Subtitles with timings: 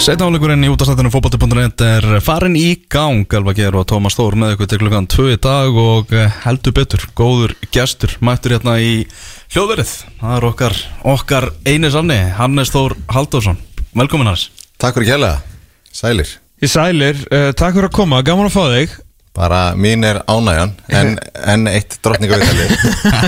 [0.00, 3.26] Setna áleikurinn í útastættinu fókbalti.net er farin í gang.
[3.36, 6.72] Elva Geir og Tómas Þór með ykkur til klukkan 2 í dag og eh, heldur
[6.78, 8.94] betur, góður gestur mættur hérna í
[9.52, 9.92] hljóðverið.
[10.22, 10.78] Það er okkar,
[11.12, 13.60] okkar eini sanni Hannes Þór Halldórsson.
[13.92, 14.46] Velkomin Hannes.
[14.80, 15.60] Takk fyrir kjærlega,
[15.92, 16.32] sælir.
[16.64, 18.96] Í sælir, uh, takk fyrir að koma, gaman að fá þig
[19.36, 21.12] Bara mín er ánægjan En,
[21.52, 22.64] en eitt drottningaviðtali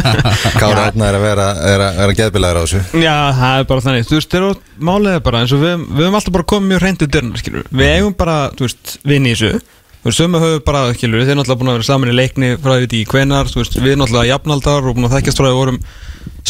[0.60, 2.80] Kára Átna er að vera, er vera geðbilaður á þessu.
[2.98, 6.02] Já, það er bara þannig, þú veist, þeir eru málega bara eins og við, við
[6.06, 9.28] höfum alltaf bara komið mjög hreint í dyrna, skilur Við eigum bara, þú veist, vinn
[9.30, 9.62] í þessu.
[10.02, 12.50] Þú veist, sömu höfum bara, skilur, þeir er náttúrulega búin að vera saman í leikni
[12.58, 15.46] frá því í hvenar, þú veist, við erum náttúrulega jafnaldar og búin að þekkjast frá
[15.46, 15.80] því vorum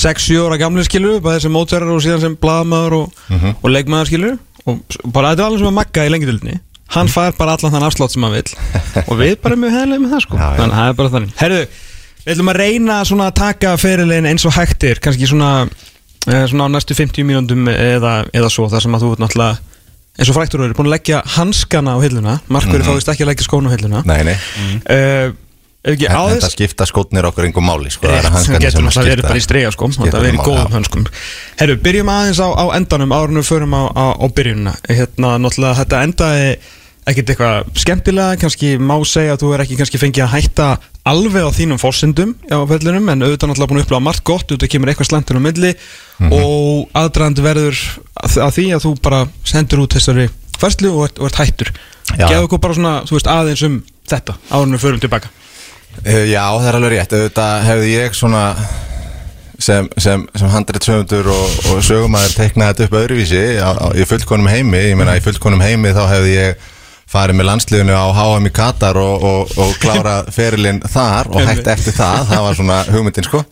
[0.01, 3.23] 6-7 ára gamli, skilur, bara þessi mótverðar og síðan sem blaðmaður og,
[3.61, 4.81] og leikmaður, skilur og
[5.13, 6.61] bara þetta er alveg sem að magga í lengildildinni
[6.97, 8.45] hann fær bara allan þann afslátt sem hann vil
[9.11, 10.39] og við bara mjög heðlega með það sko.
[10.39, 10.59] Já, já.
[10.61, 11.35] þannig að það er bara þannig.
[11.41, 11.65] Herðu,
[12.23, 15.53] við ætlum að reyna að taka ferilinn eins og hægtir kannski svona,
[16.29, 19.71] eh, svona á næstu 50 mínúndum eða, eða svo þar sem að þú ert náttúrulega
[20.19, 22.41] eins og fræktur eru búin að leggja hanskana á hilluna.
[22.49, 22.91] Markur mm -hmm.
[22.93, 24.03] fáist ekki að leggja skónu á hilluna.
[24.05, 24.37] Nei, nei,
[24.93, 25.33] uh,
[25.83, 28.07] ekki en á þetta þess skipta skótnir okkur einhver máli sko.
[28.07, 30.75] Það Rétt, hanskarnir getur náttúrulega verið bara í strega sko, þetta verið í góðum já.
[30.77, 31.07] hönskum.
[31.59, 34.75] Herru, byrjum aðeins á, á endanum árunum förum á, á, á byrjunina.
[34.89, 36.59] Hérna, náttúrulega þetta endaði
[37.11, 40.67] ekkert eitthvað skemmtilega, kannski má segja að þú er ekki kannski fengið að hætta
[41.11, 44.71] alveg á þínum fórsendum á vellinum en auðvitað náttúrulega búin að upplega margt gott auðvitað
[44.75, 45.73] kemur eitthvað slentur á milli
[46.23, 46.33] Mhm.
[46.37, 47.79] og aðdraðandi verður
[48.23, 50.29] að, því að þú bara sendur út þessari
[50.61, 51.73] færslu og og ert hættur
[52.19, 52.29] Já.
[52.29, 53.77] Geðu okkur bara svona, þú veist, aðeins um
[54.11, 55.31] þetta árunum förum tilbaka
[56.07, 58.43] Uh, Já, það er alveg rétt auðvitað hefði ég svona
[59.61, 64.07] sem, sem, sem handrið sögundur og, og sögumæður teiknaði þetta upp öðruvísi á, á, í
[64.09, 66.65] fullkonum heimi, ég meina í fullkonum heimi þá hefði ég
[67.13, 71.71] farið með landsliðinu á HM í Katar og, og, og klára ferilinn þar og hægt
[71.75, 73.45] eftir það, það var svona hugmyndin sko.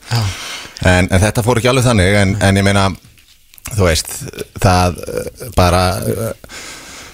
[0.80, 2.88] En, en þetta fór ekki alveg þannig en, en ég meina,
[3.74, 4.12] þú veist
[4.62, 6.52] það eh, bara eh,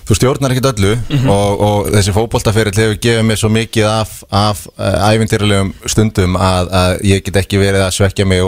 [0.06, 0.92] þú stjórnar ekkert öllu
[1.32, 6.70] og, og þessi fótboltaferill hefur gefið mér svo mikið af, af uh, ævintýralegum stundum að,
[6.70, 8.46] að ég get ekki verið að svekja mig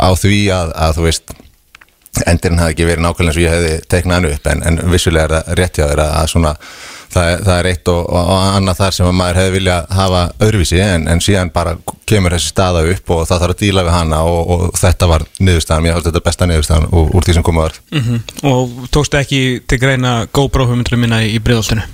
[0.00, 1.36] á því að, að þú veist
[2.26, 5.26] endurinn hafði ekki verið nákvæmlega eins og ég hefði teiknað hann upp en, en vissulega
[5.26, 6.54] er það rétt hjá þér að, svona
[7.12, 10.22] það, það er eitt og, og, og annað þar sem að maður hefði viljað hafa
[10.46, 11.74] öðruvísi en, en síðan bara
[12.08, 15.26] kemur þessi staða upp og það þarf að díla við hana og, og þetta var
[15.38, 18.22] niðurstaðan, ég held þetta besta niðurstaðan úr, úr því sem komið var -hmm.
[18.52, 21.84] Og tókstu ekki til greina GoPro hugmyndurum minna í bríðoltinu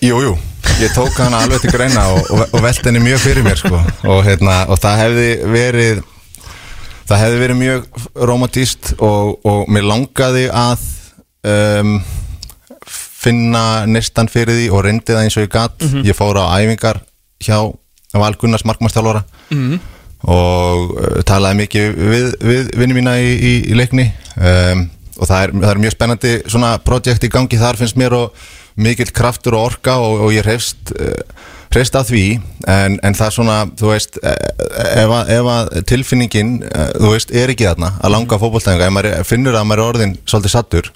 [0.00, 0.34] Jú, jú,
[0.80, 3.80] ég tók hana alveg til greina og, velti henni mjög fyrir mér sko.
[4.04, 6.02] og, hérna, og það hefði verið
[7.06, 10.86] það hefði verið mjög romantíst og, og mér langaði að
[11.46, 11.98] um,
[12.86, 17.02] finna nestan fyrir því og reyndi það eins og ég gatt ég fór á æfingar
[17.42, 17.58] hjá
[18.16, 19.22] Val Gunnars markmannstjálfara
[19.52, 19.78] mm.
[20.32, 24.06] og uh, talaði mikið við, við vinni mína í, í, í leikni.
[24.36, 24.86] Um,
[25.16, 27.60] og það er, það er mjög spennandi svona projekt í gangi.
[27.60, 28.46] Þar finnst mér og
[28.80, 31.20] mikill kraftur og orka og, og ég reyfst uh,
[31.74, 32.24] reyfst að því
[32.72, 34.34] en, en það svona, þú veist eh,
[35.02, 38.96] ef að, ef að tilfinningin uh, þú veist, er ekki þarna að langa fótboltæðinga ef
[38.96, 40.92] maður finnur að maður er orðin svolítið sattur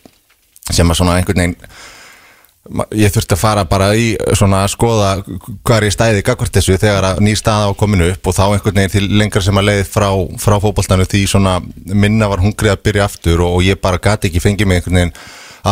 [0.71, 1.57] sem að svona einhvern veginn
[2.95, 6.77] ég þurfti að fara bara í svona að skoða hvað er í stæði gagvart þessu
[6.79, 9.71] þegar að ný staða á kominu upp og þá einhvern veginn til lengra sem að
[9.71, 11.57] leiði frá, frá fótboltanu því svona
[11.89, 15.01] minna var hungrið að byrja aftur og, og ég bara gati ekki fengið mig einhvern
[15.01, 15.17] veginn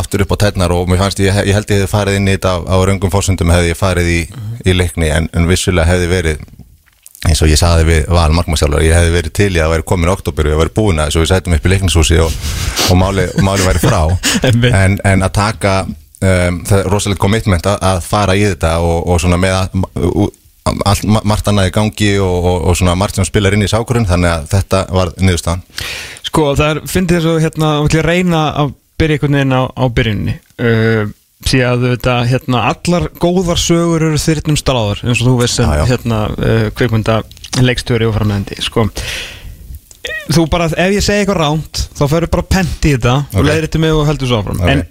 [0.01, 2.35] aftur upp á tætnar og mér fannst ég, ég held ég hefði farið inn í
[2.37, 4.21] þetta á, á raungum fórsöndum hefði ég farið í,
[4.67, 6.43] í leikni en, en vissulega hefði verið
[7.29, 10.13] eins og ég saði við Val Markmannsjálfur ég hefði verið til í að væri komin
[10.13, 12.37] oktober og ég væri búin að þessu við sættum upp í leiknishúsi og,
[12.93, 14.03] og máli, og máli væri frá.
[14.83, 19.21] En, en að taka um, það rosalega commitment að, að fara í þetta og, og
[19.23, 20.29] svona með að,
[20.87, 23.71] allt ma- margt annað í gangi og, og, og svona margt sem spilar inn í
[23.71, 25.65] sákurinn þannig að þetta var niðurstaðan.
[26.29, 29.59] Sko, það er, fyndi þess að hérna, við ætlum að reyna að byrja einhvern veginn
[29.59, 31.15] á, á byrjunni uh,
[31.47, 35.71] því að þetta, hérna, allar góðar sögur eru þyrnum stráðar eins og þú veist sem
[35.71, 35.85] Já, já.
[35.93, 37.21] hérna, uh, kveikmynda
[37.63, 38.89] leikstjóri og framlegandi sko.
[40.33, 43.47] þú bara, ef ég segi eitthvað ránt þá ferur bara pent í þetta og Ok.
[43.49, 44.69] leiðir þetta með og heldur svo áfram Ok.
[44.71, 44.83] en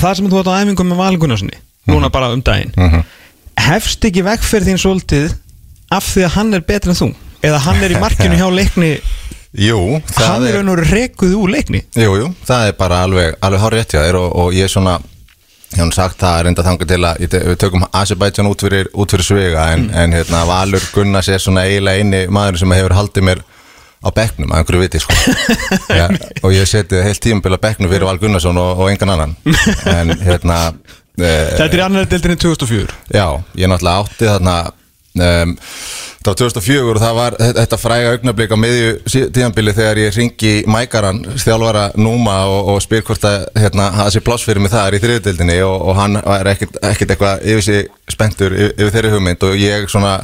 [0.00, 3.04] það sem þú átt á æfingum með Valin Gunnarssoni núna bara um daginn Mhm.
[3.58, 5.34] hefst ekki fyrir þín svolítið
[5.90, 9.00] af því að hann er betri en þú eða hann er í markinu hjá leikni
[9.58, 13.34] Jú, það hann er raun og rekuð úr leikni Jú, jú, það er bara alveg,
[13.40, 14.98] alveg hár rétt þér og, og ég er svona
[15.76, 19.12] ég nú sagt það að reynda þanga til að við tökum Azerbaijan út fyrir, út
[19.12, 23.26] fyrir svega en, en hérna Valur Gunnars er svona eiginlega eini maður sem hefur haldið
[23.28, 23.42] mér
[23.98, 25.16] á bekknum að einhverju viti sko.
[26.00, 26.06] Ja,
[26.44, 29.36] og ég seti heilt tímabil á bekknum fyrir Val Gunnarsson og, og engan annan.
[29.98, 30.58] En hérna
[31.18, 33.26] Þetta er í annar deildinni 2004 Já,
[33.58, 34.52] ég náttúrulega átti þarna
[35.24, 35.56] um,
[36.18, 38.88] Það var 2004 og það var þetta- fræga augnablík á miðju
[39.32, 44.22] tíðanbili þegar ég ringi Mækaran, þjálfara Núma og, og spyr hvort að hérna, það sé
[44.26, 48.56] pláss fyrir mig þar í þriðutildinni og, og hann var ekkert, eitthvað yfir sig spenntur
[48.56, 50.16] yfir, yfir þeirri hugmynd og ég svona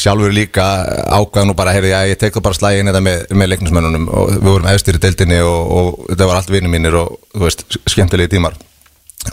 [0.00, 0.66] sjálfur líka
[1.08, 4.34] ákvað nú bara, heyrði, já, ég tek það bara slægin þetta með, með leiknismönnunum og
[4.36, 7.64] við vorum efstir í deildinni og, og þetta var allt vinni mínir og þú veist,
[7.88, 8.60] skemmtilegi tímar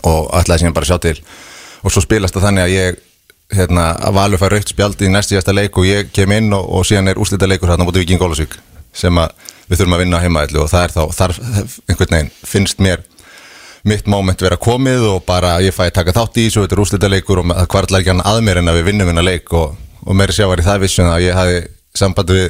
[0.02, 1.20] og ætlaði síðan bara að sjá til.
[1.84, 3.04] Og svo spilast það þannig að ég
[3.54, 6.66] hérna, að Valur fær raukt spjald í næst síðasta leik og ég kem inn og,
[6.68, 8.58] og síðan er úslita leikur hérna mútið Viking Gólasvík
[8.96, 9.32] sem að
[9.68, 11.34] við þurfum að vinna heimaðillu og það er þá, þar
[11.88, 13.04] einhvern veginn finnst mér
[13.88, 17.10] mitt moment vera komið og bara ég fæ taka þátt í þessu, þetta er úslita
[17.12, 19.76] leikur og það kvartlar ekki hann að mér en að við vinnum vinna leik og,
[20.04, 21.60] og meiri sjá var í það vissum að ég hafi
[21.96, 22.48] sambandi við,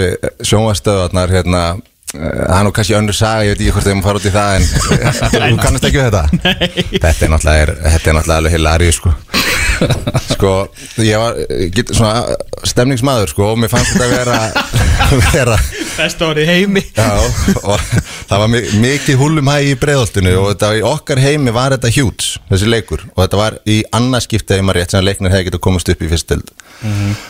[0.00, 4.04] við sjónvastöðarnar hérna eh, það er nú kannski önnur saga, ég veit ekki hvort þeim
[4.06, 4.68] fara út í það en
[5.52, 6.26] þú kannast ekki við þetta?
[6.94, 9.16] Þetta er náttúrulega, þetta er náttúrulega alveg hilari sko
[10.34, 10.52] sko,
[11.04, 11.38] ég var
[11.74, 12.36] get, svona
[12.68, 14.38] stemningsmaður sko og mér fannst þetta vera
[15.34, 15.56] vera
[15.94, 16.80] Besta árið heimi.
[16.96, 17.06] Já,
[17.62, 17.82] og
[18.26, 22.32] það var mi- mikið húlumhægi í breiðoltinu og þetta í okkar heimi var þetta hjúts,
[22.50, 23.04] þessi leikur.
[23.14, 26.50] Og þetta var í annarskiptið maður rétt sem leiknir hefði getið komast upp í fyrstild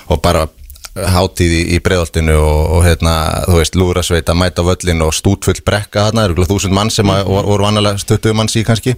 [0.09, 0.47] og bara
[0.95, 3.15] hátíð í, í breiðoltinu og, og hérna,
[3.51, 7.27] þú veist, lúrasveit að mæta völlin og stútfull brekka þarna, eru þúsund mann sem að,
[7.35, 8.95] voru vanalega stuttuðu manns í kannski.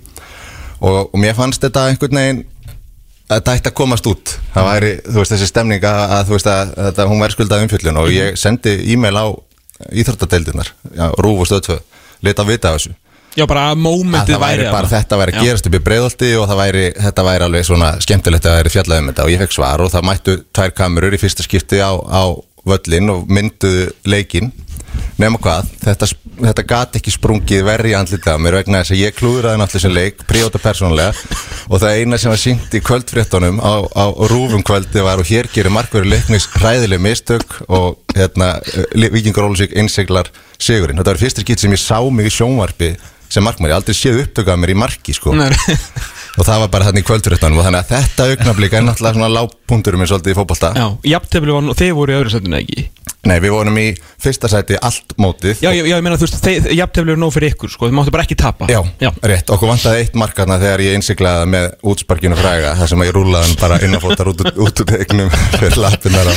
[0.77, 2.56] Og, og mér fannst þetta einhvern veginn að
[3.31, 4.37] þetta ætti að komast út.
[4.55, 7.65] Það væri, þú veist, þessi stemning að, að þú veist að, að, hún væri skuldað
[7.67, 9.27] umfjöllun og ég sendi e-mail á
[9.93, 11.81] íþróttadeildirnar, já, Rúf og Stöðtvö
[12.25, 12.95] leta að vita þessu.
[13.37, 15.03] Já, bara að mómentið væri bara þarna.
[15.03, 18.55] þetta væri að gerast upp í breiðolti og væri, þetta væri alveg svona skemmtilegt að
[18.55, 21.21] það væri fjallað um þetta og ég fekk svar og það mættu tvær kamerur í
[21.21, 22.25] fyrsta skipti á, á
[22.67, 24.49] völlin og mynduðu leikinn
[25.21, 26.09] nema hvað, þetta,
[26.43, 29.85] þetta gat ekki sprungið verri í andlitið á mér vegna þess að ég klúðraði náttúrulega
[29.87, 31.15] sem leik, príóta persónulega
[31.71, 35.49] og það eina sem var syngt í kvöldfréttunum á, á rúfum kvöldi var og hér
[35.55, 38.57] gerir markverður leiknis hræðileg mistök og hérna,
[38.93, 40.29] Víkingur Ólusík einseglar
[40.61, 41.01] sigurinn.
[41.01, 42.93] Þetta var fyrsta skipt sem ég sá mig í sjónvarpi
[43.33, 45.35] sem hef aldrei séð upptökað mér í marki sko.
[46.37, 49.33] Og það var bara þannig í kvöldfréttunum og þannig að þetta augnablík er náttúrulega svona
[49.33, 50.73] lágpunturum eins og alltaf í fótbolta.
[50.77, 51.21] Já,
[51.65, 52.85] nú, þið voru í öðru setinu ekki
[53.27, 53.87] Nei, við vorum í
[54.23, 55.59] fyrsta sæti allt mótið.
[55.65, 56.47] Já, ég, ég meina þú veist,
[56.77, 58.69] jafntefli eru nóg fyrir ykkur sko, þið máttu bara ekki tapa.
[58.71, 59.11] Já, Já.
[59.27, 63.49] rétt, okkur vantaði eitt markarna þegar ég innsiglaði með útsparkinu fræga þar sem ég rúlaði
[63.51, 66.35] hann bara innanfóttar út, út úr tegnum fyrir lappinnar á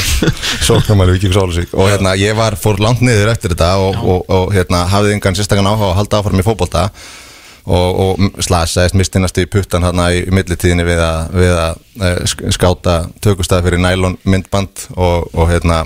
[0.66, 4.54] sóknumæli Víking Sólusík og hérna ég var fór langt niður eftir þetta og, og, og
[4.58, 6.88] hérna hafði engan sérstakann áhuga að halda áfram í fótbolta.
[7.70, 12.48] Og, og slasaðist mistinast í puttan hérna í millitíðinni við að, við að eh, sk-
[12.56, 15.84] skáta tökustæði fyrir nælon myndband og, og hérna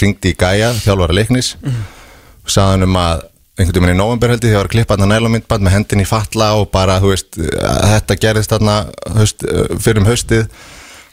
[0.00, 1.54] ringdi í Gaia, þjálfara leiknis.
[2.44, 3.24] Sagði hann um að
[3.54, 6.02] einhvern veginn í november held ég þegar ég var að klippa hann nælumyndband með hendin
[6.02, 8.78] í fatla og bara þú veist að þetta gerðist þarna
[9.18, 9.44] haust,
[9.78, 10.48] fyrir um haustið.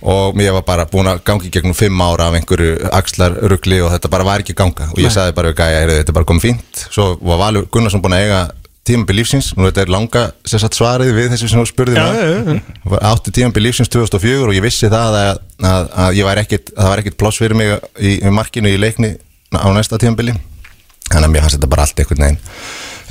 [0.01, 4.09] Og ég var bara búin að gangi gegnum fimm ára af einhverju axlarrugli og þetta
[4.09, 4.87] bara var ekki að ganga.
[4.95, 6.81] Og ég sagði bara við gæja, heyrðu, þetta er bara komið fínt.
[6.89, 8.39] Svo var Valur Gunnarsson búin að eiga
[8.91, 11.97] tímabil lífsins, nú þetta er langa sagt, svarið við þessu sem þú spurði.
[12.93, 15.41] Var átti tímabil lífsins 2004 og ég vissi það að,
[15.71, 18.71] að, að ég væri ekkit, að það var ekkit pláss fyrir mig í, í markinu
[18.71, 19.15] í leikni
[19.55, 20.35] á næsta tímabili.
[21.11, 22.43] Þannig að mér fannst þetta bara allt einhvern veginn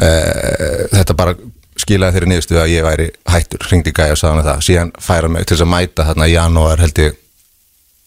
[0.01, 1.35] uh, þetta bara
[1.81, 3.67] skilaði þeirri niðurstuðu að ég væri hættur.
[3.71, 4.63] Ringdi gæja og sagði hann það.
[4.67, 7.19] Síðan færa mig til þess að mæta þarna í janúar held ég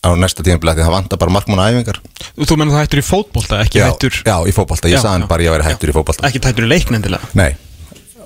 [0.04, 2.00] á næsta tímabili af því það vantar bara markmann æfingar.
[2.36, 5.14] Þú meina það hættur í fótbolta, ekki já, hættur já, í fótbolta, ég Já, sagði
[5.14, 5.30] hann já.
[5.32, 6.28] bara að ég væri hættur í fótbolta.
[6.28, 7.52] Ekki hættur í leiknendilega Nei.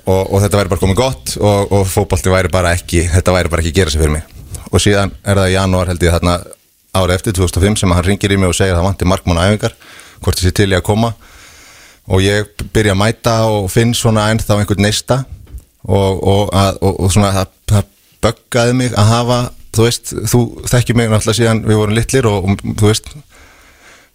[0.08, 3.52] Og, og þetta væri bara komið gott og, og fótbolti væri bara ekki þetta væri
[3.52, 4.24] bara ekki að gera sig fyrir mig.
[4.72, 6.36] Og síðan er það í janúar held ég þarna
[6.98, 9.74] árið eftir 2005 sem hann ringir í mig og segir að það vanti markmann æfingar
[10.24, 11.12] hvort þessi til ég að koma.
[12.08, 15.20] Og ég byrja að mæta og finn svona ennþá einhvern neista
[15.84, 17.90] og, og, að, og, og svona það, það
[18.24, 19.38] böggaði mig að hafa
[19.78, 20.42] þú veist, þú
[20.74, 23.10] þekkir mig náttúrulega síðan við vorum litlir og, og þú veist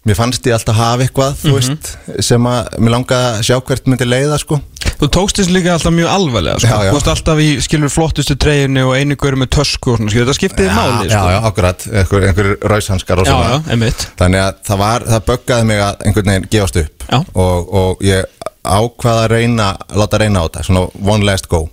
[0.04, 1.90] mér fannst ég alltaf hafa eitthvað þú veist,
[2.26, 4.60] sem að mér langaði að sjá hvert myndi leiða sko
[4.94, 6.68] Þú tókst þess líka alltaf mjög alvarlega sko.
[6.70, 6.90] Já, já.
[6.92, 10.28] Þú veist alltaf í skilur flottustu treyjunni og einu gaur með tösku og svona skilur
[10.28, 11.32] Þetta skiptiði máli já, sko.
[11.32, 15.26] já, akkurat, einhver, einhver ræshanskar og já, svona já, einmitt þannig að það var, það
[15.32, 17.18] böggaði mig að einhvern veginn gefast upp Já.
[17.18, 19.68] og, og ég ákvaða að reyna
[19.98, 20.84] láta reyna á þetta, svona
[21.16, 21.64] one last go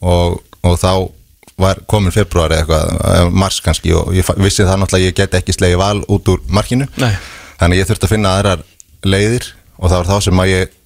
[0.00, 0.92] og, og þá
[1.60, 5.38] var komin februar eða eitthvað, mars kannski og ég vissi það náttúrulega að ég get
[5.38, 6.88] ekki slegið val út úr markinu.
[7.00, 7.14] Nei.
[7.60, 8.62] þannig ég þurfti að finna aðrar
[9.04, 10.76] leiðir og það var þá sem að ég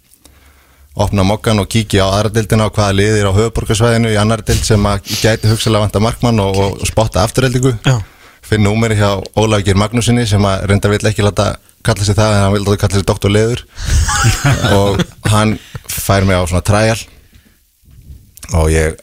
[0.94, 4.62] opna mokkan og kíkja á aðra dildina og hvaða liðir á höfuborgarsvæðinu í annar dild
[4.66, 7.74] sem að gæti hugsalega vanta markmann og, og spotta afturheldingu.
[7.86, 7.98] Já.
[8.44, 11.54] finn númeri hjá Ólafgjör Magnúsinni sem að reynda vill ekki láta
[11.84, 13.62] kalla sig það en hann vil láta kalla sig doktor Leður
[14.76, 15.00] og
[15.32, 15.56] hann
[15.88, 17.00] fær mig á svona træjal
[18.52, 18.98] og ég,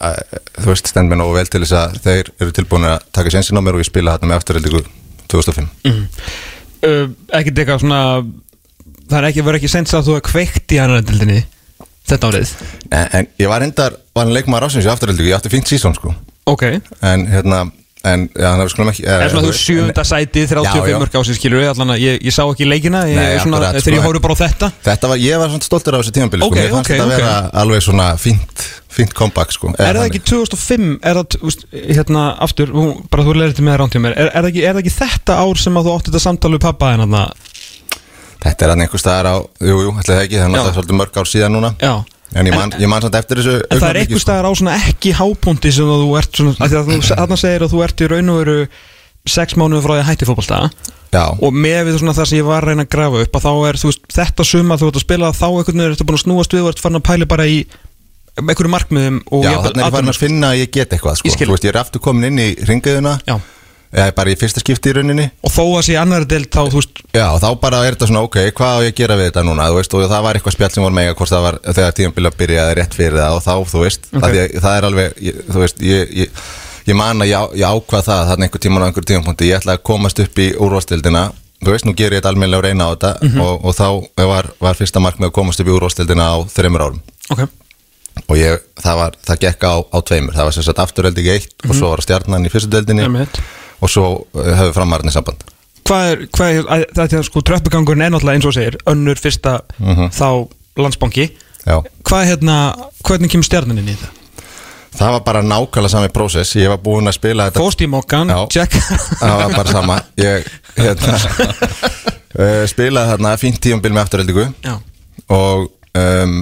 [0.61, 3.57] þú veist, stend mér nógu vel til þess að þeir eru tilbúin að taka sensin
[3.57, 4.83] á mér og ég spila þarna með afturheldingu
[5.31, 8.01] 2005 uh, Ekkert eitthvað svona
[9.11, 11.41] Það er ekki, verið ekki sens að þú er kveikt í annar dildinni
[12.07, 12.53] Þetta árið?
[12.91, 15.93] En, en ég var endar, var hann leikmaður ásins í afturöldu ég átti fínt sísón
[15.95, 16.11] sko.
[16.49, 16.63] Ok.
[17.05, 17.59] En hérna,
[18.07, 20.97] en já, hann er skulum ekki Er svona þú sjúnda sæti, 35 Já, já.
[21.03, 23.85] mörg á sig skilur allan að ég, ég sá ekki leikina ég, Nei, svona, akkurat,
[23.85, 24.07] Þegar ég sko.
[24.09, 24.71] hóru bara á þetta.
[24.87, 26.81] Þetta var, ég var stoltur af þessu tímabili Ok, sko.
[28.91, 29.71] Þetta fínt comeback sko.
[29.79, 31.61] Er það ekki 2005, er það,
[31.95, 34.75] hérna, aftur, hún, bara þú leir þetta með rántjum mér, er, er, það ekki, er
[34.75, 37.23] það ekki þetta ár sem að þú átti þetta samtal við pappa en þarna,
[38.41, 40.53] Þetta er hann einhver staðar á, jú, jú, ætla það ekki Það er Já.
[40.55, 41.91] náttúrulega svolítið mörg ár síðan núna já,
[42.31, 44.23] En ég man, ég man samt eftir þessu en það er einhver sko.
[44.23, 47.65] staðar á svona ekki hápunti sem að þú ert svona, að því að þú, segir
[47.67, 48.55] að þú ert í raun og veru
[49.29, 50.61] sex mánuður frá því að hætti fótbolta
[51.11, 53.45] Já, og með við svona það sem ég var að reyna að grafa upp að
[53.45, 56.23] þá er, veist, þetta suma þú ert að spila þá einhvern veginn ertu búin að
[56.23, 57.57] snúast við og ert farin að pæla bara í
[58.39, 61.27] einhverju markmiðum já þannig er ég að finna að ég get eitthvað sko.
[61.31, 63.39] Ég veist, ég er aftur komin inn í ringiðuna Já.
[63.91, 67.01] Eða bara í fyrsta skipti í rauninni og þó að sé annar deild þá, veist,
[67.11, 69.65] Já, þá bara er þetta svona, ok, hvað á ég að gera við þetta núna,
[69.75, 72.37] veist, og það var eitthvað spjall sem voru mega hvort það var þegar tímabili að
[72.39, 74.23] byrjaði rétt fyrir það og þá, þú veist, Ok.
[74.23, 74.39] okay.
[74.47, 76.41] að, það er alveg, ég, þú veist, ég, ég,
[76.87, 79.83] ég man að ég, ákvað það þannig einhver tíman á einhver tímapunkti, ég ætla að
[79.91, 81.25] komast upp í úrvastildina,
[81.59, 83.41] þú veist, nú ger ég þetta almennilega að reyna á þetta Mhm.
[83.43, 83.87] og, og þá
[84.31, 87.43] var, var fyrsta markmið að komast upp í úrvastildina á þreymur árum ok
[88.27, 91.31] og ég, það var, það gekk á, á tveimur, það var sem sagt afturöldi í
[91.35, 93.41] eitt og svo var stjarnan í fyrstu deildinni Einmitt.
[93.81, 95.43] og svo uh, hefur framarðinni samband.
[95.87, 99.57] Hvað er, hvað er þetta er sko tröppugangurinn er náttúrulega eins og segir önnur fyrsta
[100.15, 100.27] þá
[100.79, 101.31] landsbanki.
[101.61, 101.77] Já.
[102.07, 102.57] hvað hérna,
[103.05, 104.17] hvernig kemur stjarnin inn í þetta?
[104.97, 106.55] Það var bara nákvæmlega sami prósess.
[106.59, 108.73] Ég var búinn að spila þetta Fóst í mokkan, check.
[109.21, 109.97] Það var bara sama.
[110.19, 111.13] Ég hérna,
[112.41, 114.73] uh, spilaði þarna fínt tíumbil með afturöldingu Já,
[115.31, 116.41] Og um,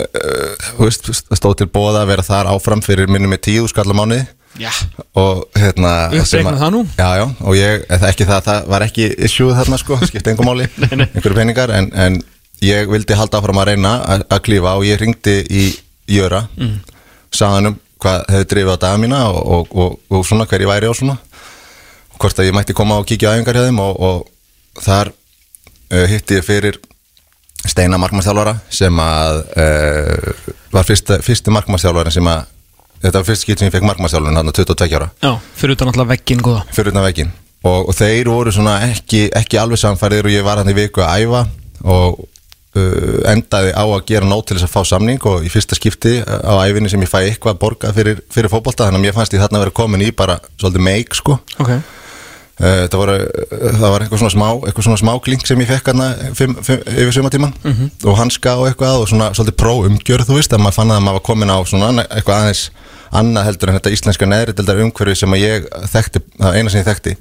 [0.00, 0.88] uh,
[1.36, 3.66] stóð til bóða að vera þar áfram fyrir minnum með tíu
[4.60, 4.70] já,
[5.16, 6.18] og hérna að-?
[6.98, 10.50] Já, já, og ég, eða ekki það, það var ekki issue þarna sko, skipti engum
[10.50, 12.20] máli einhverju peningar, en, en
[12.62, 15.70] ég vildi halda áfram að reyna að klífa og ég ringdi í
[16.12, 16.76] Jöra mm.
[17.30, 20.64] sagði hann um hvað hefði drifið á daga mína og, og, og, og svona hver
[20.64, 21.16] ég væri og svona
[22.18, 26.06] hvort að ég mætti koma og kíkja á æfingar hjá þeim og, og þar uh,
[26.10, 26.78] hitti ég fyrir
[27.68, 32.48] Steina markmannstjálfara sem að uh, var fyrsta, fyrsti markmannstjálfara sem að
[33.02, 35.12] þetta var fyrst skipt sem ég fekk markmannstjálfara hann 22 ára.
[35.22, 36.66] Já, fyrir utan alltaf veggin góða.
[36.74, 40.62] Fyrir utan veginn og, og þeir voru svona ekki, ekki alveg samfærið og ég var
[40.62, 41.42] hann í viku að æfa
[41.92, 45.78] og uh, endaði á að gera nót til þess að fá samning og í fyrsta
[45.78, 49.36] skipti á æfinni sem ég fæ eitthvað borgað fyrir, fyrir fótbolta þannig að mér fannst
[49.36, 51.38] ég þarna að vera komin í bara svolítið meik sko.
[51.62, 51.74] Ok,
[52.60, 55.92] það, voru, uh, það var eitthvað svona smá eitthvað svona smá klink sem ég fekk
[56.38, 57.54] fimm, yfir sumatíman
[58.04, 61.04] og hanska og eitthvað og svona svolítið pró umgjörð þú veist að maður fann að
[61.06, 62.64] maður var komin á svona eitthvað aðeins
[63.12, 66.88] annað heldur en þetta íslenska neðritildar umhverfi sem að ég þekkti, það eina sem ég
[66.88, 67.16] þekkti.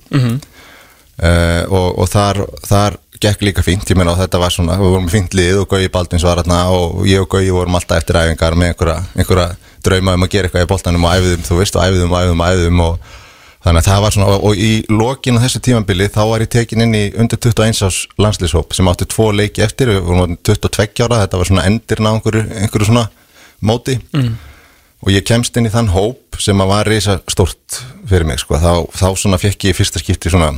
[1.21, 4.93] Uh, og, og þar, þar gekk líka fínt, ég meina og þetta var svona, við
[4.95, 8.17] vorum fínt lið og Gauji Baldins var hérna og ég og Gauji vorum alltaf eftir
[8.17, 9.49] æfingar með einhverja, einhverja
[9.85, 12.41] drauma um að gera eitthvað í boltanum og æfiðum, þú veist, og æfiðum og æfiðum
[12.41, 13.11] og æfiðum og
[13.61, 16.51] þannig að það var svona, og, og í lokin á þessu tímabili þá var ég
[16.53, 20.39] tekin inn í undir 21 ás landslýshóp sem átti tvo leiki eftir, við vorum orðin
[20.49, 23.05] 22 ára, þetta var svona endirna á einhverju, einhverju svona
[23.61, 23.99] móti.
[24.15, 24.33] Mm.
[25.01, 28.57] og ég kemst inn í þann hóp sem að var reysa stort fyrir mig, sko,
[28.61, 30.55] þá, þá svona fekk ég í fyrsta skipti svona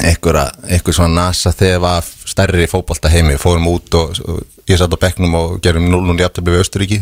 [0.00, 5.02] einhver svona nasa þegar var stærri fótbolta heimi, fórum út og, og ég satt á
[5.02, 7.00] bekknum og gerum 0-0 í aftabli við Östuríki,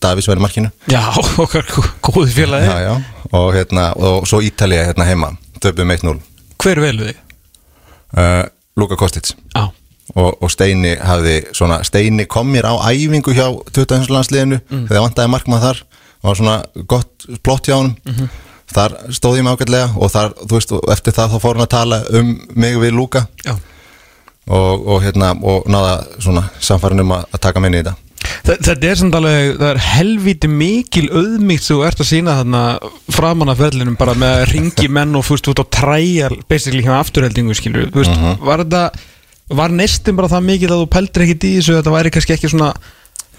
[0.00, 0.70] Davís var í markinu.
[0.90, 1.02] Já,
[1.44, 1.66] okkar
[2.04, 2.66] góði félagi.
[2.70, 2.94] Já, já.
[3.30, 5.28] Og, hérna, og svo Ítalía hérna heima
[5.62, 6.16] töfum 1-0
[6.60, 7.18] Hver velu þig?
[8.18, 8.42] uh,
[8.80, 9.68] Luka Kostic Já,
[10.16, 14.08] og, og Steini hafði svona Steini kom mér á æfingu hjá 20.
[14.10, 15.82] landsliðinu þegar vantaði markmann þar.
[16.20, 16.56] Og var svona
[16.90, 17.94] gott plott hjá honum.
[18.70, 21.72] Þar stóð ég mig ágætlega og þar, þú veist, eftir það þá fór hann að
[21.72, 23.24] tala um mig við Luka.
[24.50, 27.94] Og, og hérna, og náða svona samfærin um að, taka minni í þetta
[28.46, 32.62] Þetta er samt alveg, það er helvíti mikil auðmíkt þú ert að sína þarna
[33.14, 36.96] framan af vellinum bara með að ringi menn og fúst út á træjar basically hjá
[37.00, 38.86] afturheldingu skilur þú veist, var þetta,
[39.60, 42.52] var nestin bara það mikið að þú pældir ekkit í þessu þetta væri kannski ekki
[42.54, 42.72] svona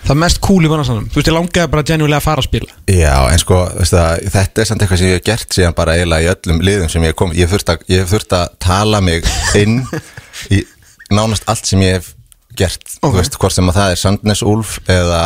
[0.01, 2.77] það mest cool í vannarsanum, þú veist, ég langaði bara genuinlega að fara að spila.
[2.89, 6.25] Já, en sko, það, þetta er samt eitthvað sem ég hef gert síðan bara eiginlega
[6.25, 9.01] í öllum liðum sem ég kom, ég hef þurft að, ég hef þurft að tala
[9.05, 9.29] mig
[9.59, 9.77] inn
[10.57, 10.63] í
[11.13, 12.09] nánast allt sem ég hef
[12.57, 13.11] gert, Ok.
[13.13, 15.21] þú veist, hvort sem að það er Sandnes Úlf eða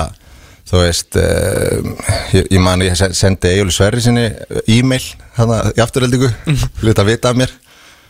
[0.65, 1.91] þú veist, uh,
[2.33, 4.25] ég, ég man ég sen- sendi Egil Sverri sinni
[4.67, 5.03] e-mail
[5.37, 6.31] þarna í afturöldingu,
[6.81, 7.53] hlut að vita af mér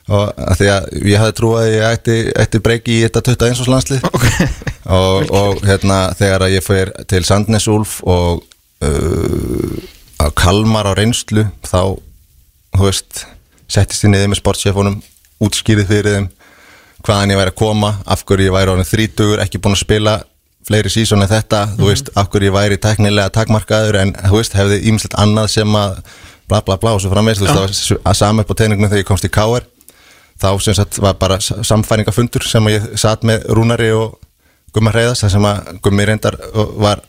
[0.06, 3.56] og að því að ég hafði trúið að ég ætti, ætti breyki í þetta 21
[3.64, 4.48] árs landslið okay.
[4.86, 8.44] og, og hérna þegar að ég fyrir til Sandnes Úlf og
[8.86, 9.76] uh,
[10.22, 11.98] að Kalmar á reynslu þá,
[12.78, 13.26] þú veist
[13.68, 15.00] settist ég niður með sportsefunum
[15.44, 16.30] útskýrið fyrir þeim
[17.06, 20.16] hvaðan ég væri að koma, af hverju ég væri orðin þrítugur, ekki búin að spila
[20.66, 24.56] fleiri sísón en þetta, þú veist, af hverju ég væri teknilega takmarkaður en þú veist,
[24.58, 26.00] hefði ímislegt annað sem að
[26.50, 28.56] bla bla bla og svo framvegis, þú veist, það var s- að sama upp á
[28.62, 29.68] teiningnum þegar ég komst í KR
[30.42, 34.18] þá sem sagt var bara samfæringafundur sem ég satt með Rúnari og
[34.76, 36.36] Gumma Hreiðas, þar sem að Gummi reyndar
[36.82, 37.00] var,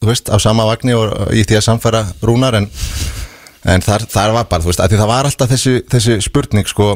[0.00, 2.70] þú veist, á sama vagni og í því að samfæra Rúnar en,
[3.68, 6.70] en þar, þar var bara, þú veist, að því það var alltaf þessi, þessi spurning,
[6.70, 6.94] sko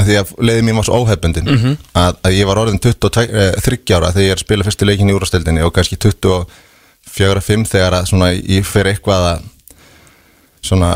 [0.00, 4.12] að því að leiði mér svo óhefbundin að, að ég var orðin 23 eh, ára
[4.12, 8.30] þegar ég er að spila fyrstu leikin í úrastildinni og kannski 24-5 þegar að svona
[8.32, 9.44] ég fer eitthvað að
[10.62, 10.92] svona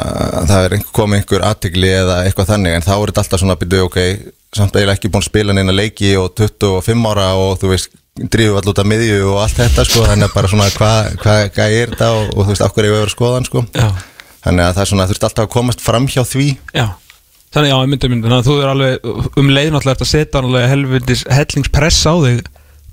[0.46, 3.86] það er komið einhver aðtigli eða eitthvað þannig en þá er þetta alltaf svona byrju
[3.88, 3.96] ok,
[4.54, 8.56] samt eiginlega ekki búin að spila neina leiki og 25 ára og þú veist drífu
[8.56, 11.66] all út af miðju og allt þetta sko þannig að bara svona hvað hva, hva
[11.66, 13.64] er þetta og, og þú veist okkur er við að vera skoðan sko.
[13.74, 13.88] Já.
[14.46, 16.46] þannig að það er svona þú veist alltaf að komast fram hjá því.
[16.72, 16.86] Já
[17.56, 19.06] Þannig, já, ég myndi, myndi, þannig að þú er alveg
[19.40, 22.40] um leið náttúrulega eftir að setja alveg helvitis hellingspress á þig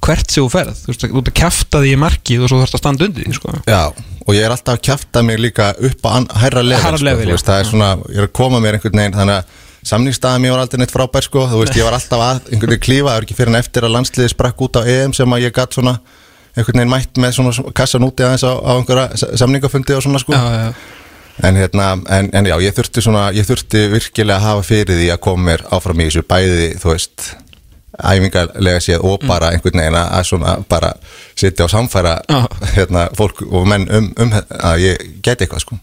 [0.04, 2.78] hvert þú ferð, þú veist, þú ert að kjafta því í markið og svo þarfst
[2.78, 3.54] að standa undir því, sko.
[3.68, 3.82] Já,
[4.24, 7.08] og ég er alltaf að kjafta mig líka upp á an- hærra level, Hærra sko,
[7.08, 9.62] level, þú veist, það er svona, ég er að koma mér einhvern veginn, þannig að
[9.88, 12.84] samningsstaðum ég var aldrei neitt frábær, sko, þú veist, ég var alltaf að einhvern veginn
[12.88, 15.44] klífa, það er ekki fyrir en eftir að landsliði sprakk út á EM sem að
[15.48, 15.96] ég gatt svona
[16.56, 20.36] einhvern veginn mætt með svona kassan úti aðeins á, á einhverja samningafundi og svona, sko.
[20.36, 21.03] Já, já,
[21.42, 25.08] en hérna, en, en já, ég þurfti svona ég þurfti virkilega að hafa fyrir því
[25.14, 27.32] að koma mér áfram í þessu bæði, þú veist
[27.94, 30.94] æfingarlega séð og bara einhvern veginn að svona bara
[31.38, 32.40] sitja og samfæra Já.
[32.76, 35.80] hérna, fólk og menn um, um að ég geti eitthvað sko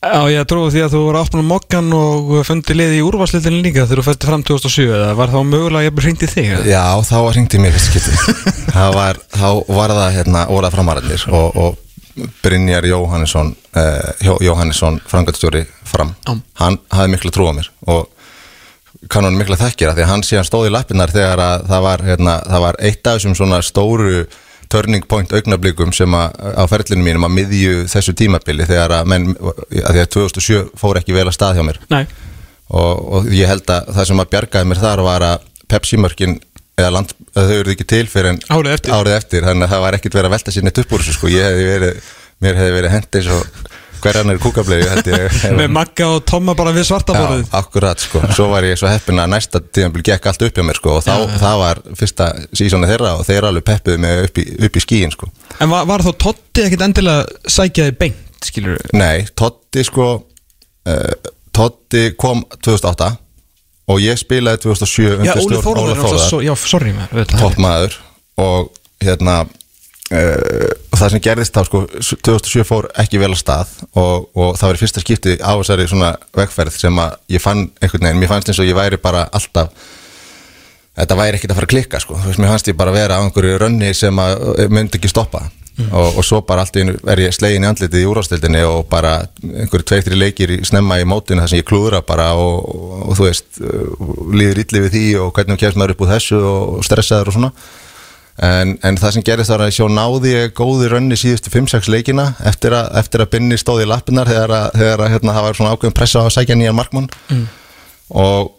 [0.00, 3.60] Já, ég trúi því að þú voru áttun á mokkan og fundi liði í úrvarslitinni
[3.60, 6.48] líka þegar þú fætti fram 2007 eða var þá mögulega ég hringt í þig?
[6.54, 6.70] eða?
[6.70, 7.76] Já, þá var hringdi mér
[8.78, 11.76] það var, þá var það hérna orða framarannir og, og
[12.42, 16.14] Brynjar Jóhannesson uh, Jóhannesson, frangatstjóri fram.
[16.26, 16.34] Já.
[16.62, 18.08] hann hafði miklu trú á mér og
[19.08, 22.06] kann hann mikla þekkir því að hann síðan stóð í lappinnar þegar að það var,
[22.10, 24.24] hérna, það var eitt af þessum svona stóru
[24.70, 29.30] turning point augnablikum sem að á ferlinu mínum að miðju þessu tímabili þegar að menn,
[29.34, 31.80] að því að 2007 fór ekki vel að stað hjá mér.
[32.70, 36.36] Og, og ég held að það sem að bjargaði mér þar var að Pepsi-mörkin
[36.80, 38.94] eða land, þau eruð ekki til fyrir en Árið eftir.
[38.96, 39.44] árið eftir.
[39.48, 41.30] Þannig að það var ekkit verið að velta sér neitt upp úr þessu sko.
[41.32, 45.24] ég hefði verið, mér hefði verið hendi eins og hverjan er kúkablegu
[45.58, 49.20] með Magga og Tomma bara við svartaborðið Já, akkurat sko, svo var ég svo heppin
[49.20, 51.12] að næsta tíðanbíl gekk allt upp hjá mér sko og þá,
[51.42, 55.12] það var fyrsta sísónu þeirra og þeir alveg peppuðu mig upp í, upp í skíin
[55.12, 55.28] sko.
[55.60, 58.80] En var, var þá Totti ekkit endilega sækjaði beint, skilur?
[58.96, 63.10] Nei, Totti sko uh, Totti kom 2008
[63.90, 66.04] og ég spilaði 2007 Já, Óli Þórðar,
[66.46, 66.94] já, sorry
[67.34, 67.96] toppmaður.
[68.40, 68.70] Og
[69.02, 74.58] hérna uh, það sem gerðist þá sko 2007 fór ekki vel að stað og, og
[74.58, 78.20] það var í fyrsta skipti á þessari svona vegferð sem að ég fann einhvern veginn,
[78.22, 79.72] mér fannst eins og ég væri bara alltaf
[81.00, 83.60] þetta væri ekkert að fara að klikka sko, mér fannst ég bara vera á einhverju
[83.62, 85.46] rönni sem að eh, myndi ekki stoppa
[85.90, 89.14] og, og svo bara allt í er ég slegin í andlitið í úrvástildinni og bara
[89.42, 93.18] einhverju tveir, þri leikir snemma í mótinu þar sem ég klúðra bara og, og, og
[93.18, 96.84] þú veist, uh, líður illa við því og hvernig kemst maður upp úr þessu og
[96.86, 97.52] stressaður og svona.
[98.40, 102.30] En, en það sem gerist þar að sjá náði ég góði rönni síðustu 5-6 leikina
[102.48, 105.58] eftir að, eftir að Binni stóði í lappinnar þegar, að, þegar að, hérna, það var
[105.58, 107.10] svona ákveðum pressa á að sækja nýjan markmann.
[108.16, 108.54] Og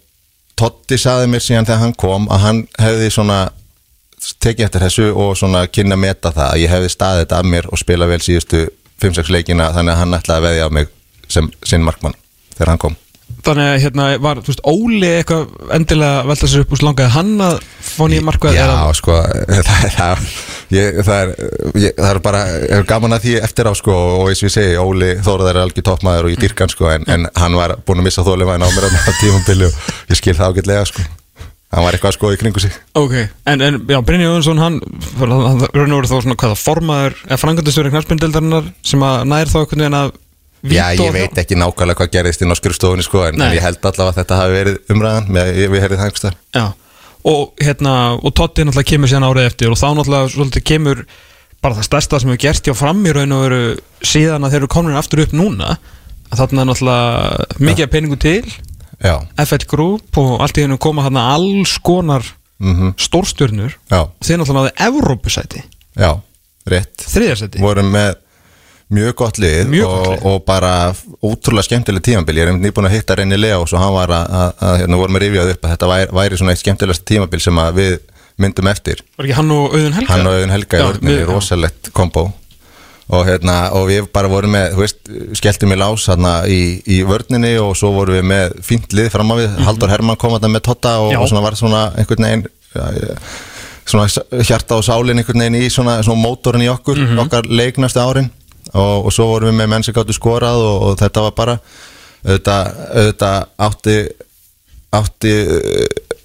[0.61, 3.39] Totti saði mér síðan þegar hann kom að hann hefði svona
[4.41, 7.69] tekið eftir þessu og svona kynna meta það að ég hefði staðið þetta af mér
[7.71, 8.65] og spila vel síðustu
[9.01, 10.91] 5-6 leikina þannig að hann ætlaði að veðja á mig
[11.31, 12.17] sem sinn markmann
[12.53, 12.97] þegar hann kom.
[13.41, 17.29] Þannig að hérna var, þú veist, Óli eitthvað endilega velta sér upp úr slangaði hann
[17.41, 17.55] að
[17.87, 18.67] fá nýja markvað Já,
[18.99, 19.15] sko,
[19.69, 20.25] það, það,
[20.75, 21.31] ég, það, er,
[21.79, 22.41] ég, það er bara
[22.77, 25.63] er gaman að því eftir á sko og eins og ég segi, Óli Þóraðar er
[25.63, 28.67] algjör toppmaður og ég dyrk hann sko en, en hann var búin að missa þólimaðin
[28.67, 31.09] á mér á og ég skil það ágætlega sko
[31.71, 32.73] hann var eitthvað að skoða í kringu sig.
[32.99, 33.13] Ok,
[33.47, 34.81] en, en já, Brynja Jónsson hann,
[35.21, 39.57] hann, raun og verið þá svona hvaða formaður eða frangandastjóri knarspindeldarinnar sem að nær þá
[39.61, 40.11] einhvern veginn að
[40.61, 43.79] Já, ég veit ekki nákvæmlega hvað gerðist inn á skrifstofunni sko en, en ég held
[43.81, 46.65] allavega að þetta hafi verið umræðan með, við heyrið það einhvers þar Já,
[47.31, 51.01] og hérna og Totti náttúrulega kemur síðan árið eftir og þá náttúrulega svolítið kemur
[51.65, 53.63] bara það stærsta sem hefur gert hjá fram í raun og veru
[54.05, 55.71] síðan að þeir eru komin aftur upp núna
[56.29, 58.53] að þarna er náttúrulega mikið af peningu til
[59.01, 62.25] FL Group og allt í hennu koma þarna alls konar
[62.61, 63.77] mhm, stórstjörnur.
[63.91, 65.63] Já, þeir náttúrulega náðu Evrópusæti.
[65.97, 66.11] Já,
[66.69, 67.07] rétt.
[67.11, 68.13] Þriðarsæti vorum með
[68.91, 70.71] mjög gott lið Mjög og, gott og bara
[71.23, 72.41] ótrúlega skemmtileg tímabil.
[72.41, 75.15] Ég er nýbúin að hitta Reyni Leós og hann var að, að, að hérna vorum
[75.19, 77.97] að rifjað upp að þetta væri, væri svona eitt skemmtilegast tímabil sem að við
[78.41, 79.01] myndum eftir.
[79.17, 80.11] Var ekki hann og Auðun Helga?
[80.13, 82.27] hann og Auðun Helga Já, við- rosalegt kombo
[83.11, 84.99] og, hérna, og við bara vorum með, veist,
[85.37, 89.33] skelltum í lás hérna, í, í vörninni og svo vorum við með fínt lið fram
[89.33, 92.45] á við, Haldur Hermann kom þarna með Totta og, og svona var svona einhvern veginn
[92.75, 93.07] ja,
[93.91, 94.07] svona
[94.47, 98.31] hjarta og sálin einhvern veginn í svona, svona mótorinn í okkur, okkar leiknastu árin.
[98.71, 101.55] Og, og svo vorum við með menn sem gáttu skorað og, og þetta var bara
[102.21, 103.95] auðvitað, auðvitað átti
[104.91, 105.33] átti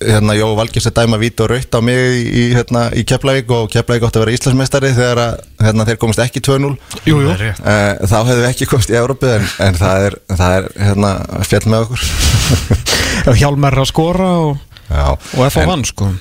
[0.00, 3.50] hérna Jó Valgis að dæma vít og raut á mig í, í, hérna, í Keflavík
[3.56, 6.70] og Keflavík átti að vera Íslandsmeistari þegar að, hérna, þeir komist ekki 2-0
[7.06, 7.62] Jú, jú Það er rétt.
[7.72, 11.12] Eh, þá hefðu við ekki komist í Európu en, en það er, það er hérna,
[11.48, 12.06] fjall með okkur
[13.40, 15.64] Hjálmar er að skora og, og F.A.
[15.64, 16.12] En- vann sko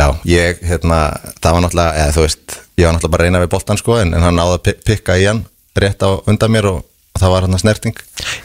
[0.00, 0.98] Já, ég, hérna,
[1.44, 4.14] það var náttúrulega, eða veist, ég var náttúrulega bara að reyna við boltan sko, en,
[4.16, 5.42] en hann náði að pi- pikka í hann
[5.76, 6.78] rétt á undan mér og,
[7.10, 7.96] og það var hann snerting.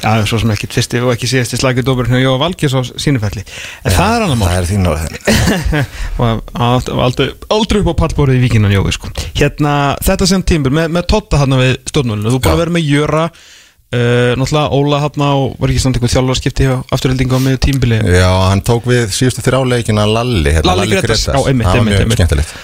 [0.01, 3.43] Já, svo sem ekki fyrsti og ekki síðasti slækjur dómur hjá Jóa Valgis á sínufelli.
[3.86, 4.47] En það er annar mál.
[4.49, 6.25] Það er þín og
[6.95, 7.28] og aldrei,
[7.84, 9.12] upp á pallborðið í vikinan Jói sko.
[9.38, 9.75] Hérna,
[10.06, 12.56] þetta sem tímbur með, með Totta hann við stjórnmálinu, þú búin Já.
[12.56, 13.28] að vera með Jöra
[13.95, 16.69] uh, náttúrulega Óla hann og var ekki samt eitthvað þjálfarskipti
[17.38, 17.99] á með tímbili?
[18.17, 20.97] Já, hann tók við síðustu þrjáleikina Lalli, hérna, Lalli
[21.51, 22.56] einmitt, það var mjög skemmtilegt.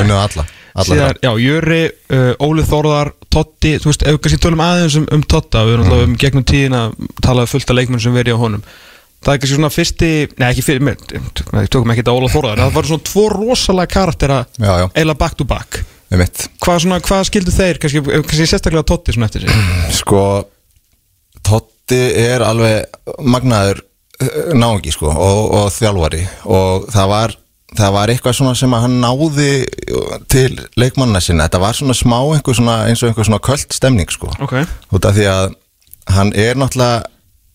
[0.00, 1.82] Unnuð alla, alla Síðar, já, Jöri,
[2.16, 5.76] uh, Óli Þórðar Totti, þú veist, ef við kannski tölum aðeins um, um Totta, við
[5.78, 5.92] erum Mm.
[5.92, 6.82] alltaf um gegnum tíðina
[7.24, 8.64] talaði fullt af leikmenn sem verið á honum.
[9.22, 12.58] Það er kannski svona fyrsti, nei ekki fyrir með, við tökum ekki þetta Óla Þórðar
[12.64, 14.38] það var svona tvo rosalega karaktera
[14.96, 15.78] eiginlega back to back.
[16.60, 19.62] Hvað, svona, hvað skildu þeir, kannski, kannski sérstaklega Totti svona eftir sig?
[20.02, 20.24] Sko,
[21.42, 22.84] Totti er alveg
[23.24, 23.80] magnaður
[24.20, 26.22] eh, náungi sko og, og þjálfari.
[26.52, 27.34] Og það var,
[27.78, 29.50] það var eitthvað svona sem að hann náði
[30.32, 34.12] til leikmannina sinna, þetta var svona smá einhver svona, eins og einhver svona köld stemning
[34.12, 34.30] sko.
[34.44, 34.58] Ok,
[34.92, 35.54] út af því að
[36.12, 37.04] hann er náttúrulega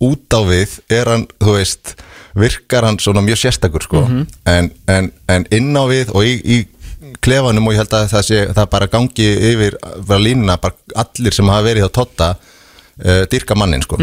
[0.07, 1.95] út á við er hann, þú veist
[2.37, 4.03] virkar hann svona mjög sérstakur sko.
[4.45, 6.57] En, en, en inn á við og í, í
[7.23, 11.33] klefanum og ég held að það sé það bara gangi yfir bara línuna, bara allir
[11.35, 13.97] sem hafa verið á Totta uh, dyrka mannin sko.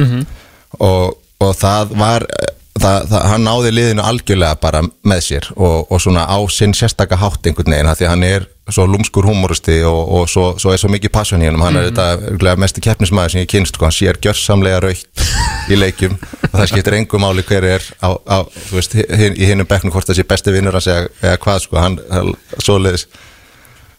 [0.83, 5.93] Og, og það var eh, það, það, hann náði liðinu algjörlega bara með sér og,
[5.93, 9.77] og svona á sinn sérstaka hátt einhvern veginn því að hann er svo lúmskur humoristi
[9.85, 12.85] og, og svo, svo er svo mikið passion í hennum hann er þetta örugglega mesti
[12.85, 15.27] keppnismæður sem ég kynst sko, hann sér gjörsamlega raukt
[15.69, 16.17] í leikjum
[16.51, 18.39] og það skiptir engum máli hver er á, á,
[18.73, 21.81] veist, hin, í hinnum bekknum hvort það sé besti vinnur hans eða, eða hvað sko,
[21.83, 23.07] hann, hann svoleiðis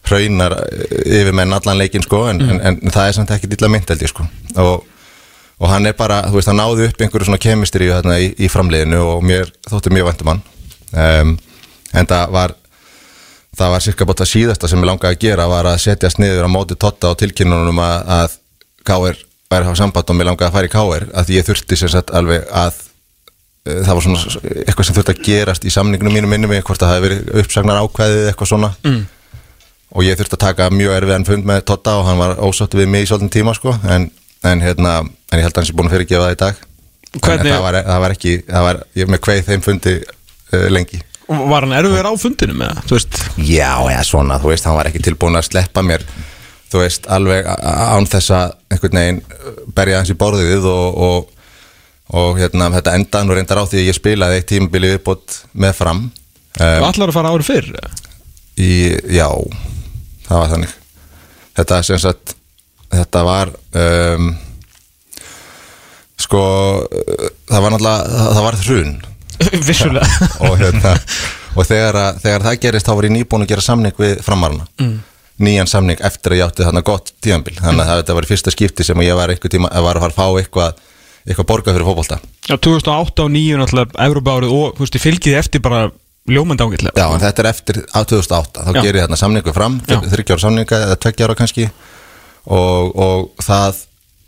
[0.06, 0.54] hraunar
[1.02, 4.04] yfir menn allan leikin sko en, en, en það er samt ekki dilla mynd held
[4.04, 4.26] ég sko.
[4.62, 4.84] Og,
[5.56, 8.50] og hann er bara, þú veist, hann náði upp einhverju svona kemistri þarna í, í
[8.52, 10.42] framliðinu og mér þótti mjög væntum hann
[10.92, 11.36] um,
[11.96, 12.56] en það var
[13.56, 16.48] það var cirka bótt að síðasta sem ég langaði að gera var að setjast niður
[16.48, 18.36] á móti Totta og tilkynnunum að, að
[18.86, 19.22] K.R.
[19.50, 21.08] væri að hafa samband og mér langaði að fara í K.R.
[21.22, 25.24] að ég þurfti sem sagt alveg að uh, það var svona eitthvað sem þurfti að
[25.30, 28.72] gerast í samningnum mínum minnum mig, hvort að það hefði verið uppsagnar ákveðið eitthvað svona
[28.84, 29.02] mm.
[29.96, 32.92] og ég þurfti að taka mjög erfiðan fund með Totta og hann var ósáttu við
[32.92, 34.10] mig í svolítinn tíma sko en,
[34.44, 36.62] en, hérna, en ég held að hann sé búin að fyrirgefa það í dag.
[37.16, 41.02] Hvernig- það var, það var ekki, það var, ég með kveið þeim fundi uh, lengi.
[41.26, 44.76] Var hann erfiður á fundinu með það, þú veist Já, eða svona, þú veist, hann
[44.78, 46.04] var ekki tilbúin að sleppa mér
[46.70, 51.50] þú veist, alveg án þess að einhvern veginn uh, berja hans í borðið og, og,
[52.20, 55.76] og hérna, þetta endaði nú reyndar á því að ég spilaði eitt tímabili viðbútt með
[55.80, 56.04] fram.
[56.56, 57.70] Um, um, allar að fara árið fyrr
[58.56, 58.70] í,
[59.18, 59.28] Já,
[60.28, 60.76] það var þannig.
[61.56, 62.35] Þetta sem sagt
[63.00, 64.30] þetta var um,
[66.26, 66.44] sko
[67.46, 68.94] það var náttúrulega, það, var hrun.
[69.68, 70.08] Vissulega.
[70.46, 70.94] Og, hérna,
[71.56, 74.66] og þegar, að, þegar það gerist þá var ég nýbúin að gera samning við framarna
[74.80, 74.96] mm.
[75.44, 78.52] nýjan samning eftir að ég átti þarna gott tíðanbíl þannig að þetta var í fyrsta
[78.52, 80.82] skipti sem ég var einhver tíma var að fara að fá eitthvað
[81.26, 82.18] eitthvað borgað fyrir fótbolta.
[82.46, 85.80] Já, 2008 og 2009 náttúrulega Európa árið og þú veist, ég fylgið eftir bara
[86.30, 86.94] ljómandi ágætlega.
[86.94, 88.80] Já, en þetta er eftir á 2008 þá Já.
[88.82, 89.98] ger ég þarna samningu fram Já.
[90.12, 91.66] þryggjára samninga eða tveggjára kannski
[92.46, 93.82] og, og það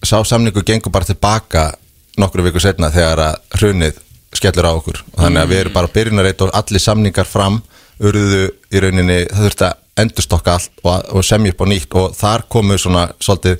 [0.07, 1.71] sá samningu gengur bara tilbaka
[2.19, 3.99] nokkru viku setna þegar að hrunið
[4.35, 5.03] skellur á okkur.
[5.15, 7.61] Og þannig að við erum bara byrjunareit og allir samningar fram
[7.99, 11.99] urðuðu í rauninni það þurfti að endurstokka allt og, og semja upp á nýtt.
[11.99, 13.59] Og þar komu svona svolítið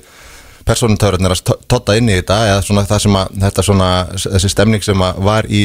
[0.69, 3.89] persónutöðurnir að totta inn í þetta eða svona það sem að þetta svona
[4.25, 5.63] þessi stemning sem að var í,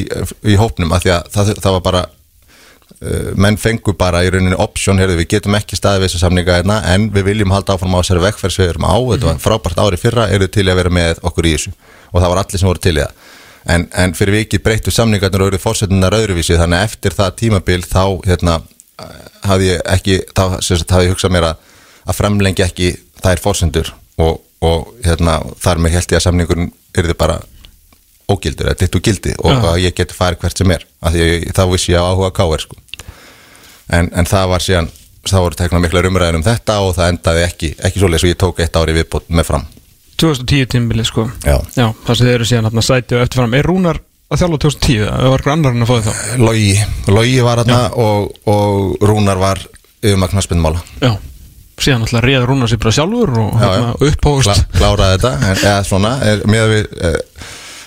[0.49, 2.05] í hópnum að því að það, það var bara
[3.37, 6.77] menn fengu bara í rauninni option, heyrðu við getum ekki staðið við þessa samninga hérna
[6.95, 9.81] en við viljum halda áfram á þessari vegferð sem við erum á, þetta var frábært
[9.85, 11.73] ári fyrra eru til að vera með okkur í þessu
[12.13, 13.13] og það var allir sem voru til í það
[13.75, 17.81] en, en fyrir vikið breyttu samningarnir og eru fórsetunar öðruvísi þannig að eftir það tímabil
[17.89, 18.59] þá hérna,
[19.01, 21.57] eh, hafði ég ekki þá hafði ég hugsað mér að,
[22.05, 22.91] að fremlengja ekki
[23.25, 27.41] þær fórsendur og, og hérna, þar með held ég að samningurinn yrði bara
[28.31, 29.59] ógildur, eða dittu gildi og Já.
[29.75, 32.09] að ég geti farið hvert sem er af því að ég- þá vissi ég á
[32.09, 32.77] áhuga káir sko.
[33.93, 34.91] En, en það var síðan
[35.25, 38.41] þá voru tekna mikla umræðin um þetta og það endaði ekki, ekki svoleiðis og ég
[38.41, 39.65] tók eitt ári viðbót með fram.
[40.21, 41.25] 2010 tímbilið sko.
[41.43, 41.57] Já.
[41.75, 43.99] Já, það sem þið eru síðan hérna sæti og eftirfram Er Rúnar
[44.31, 45.01] að þjálfa 2010?
[45.09, 46.43] Það var eitthvað annar en að þið þá?
[46.45, 46.69] Logi,
[47.17, 49.63] Logi var þarna og, og Rúnar var
[50.05, 51.13] yfirmagn knaspindmála Já,
[51.83, 54.13] síðan alltaf réð Rúnar sér bara sjálfur og Já, hérna, já.
[54.13, 56.45] upphóðust Kla, kláraði þetta en, eða svona, er,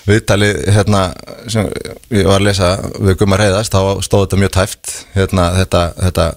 [0.08, 1.02] með við uh, viðtali hérna
[1.48, 1.68] sem
[2.14, 2.68] ég var að lesa
[2.98, 6.28] við Gummar Heiðast þá stóð þetta mjög tæft hérna, þetta, þetta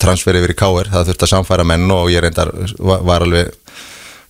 [0.00, 3.52] transfer yfir í káir, það þurfti að samfæra menn og ég reyndar var, alveg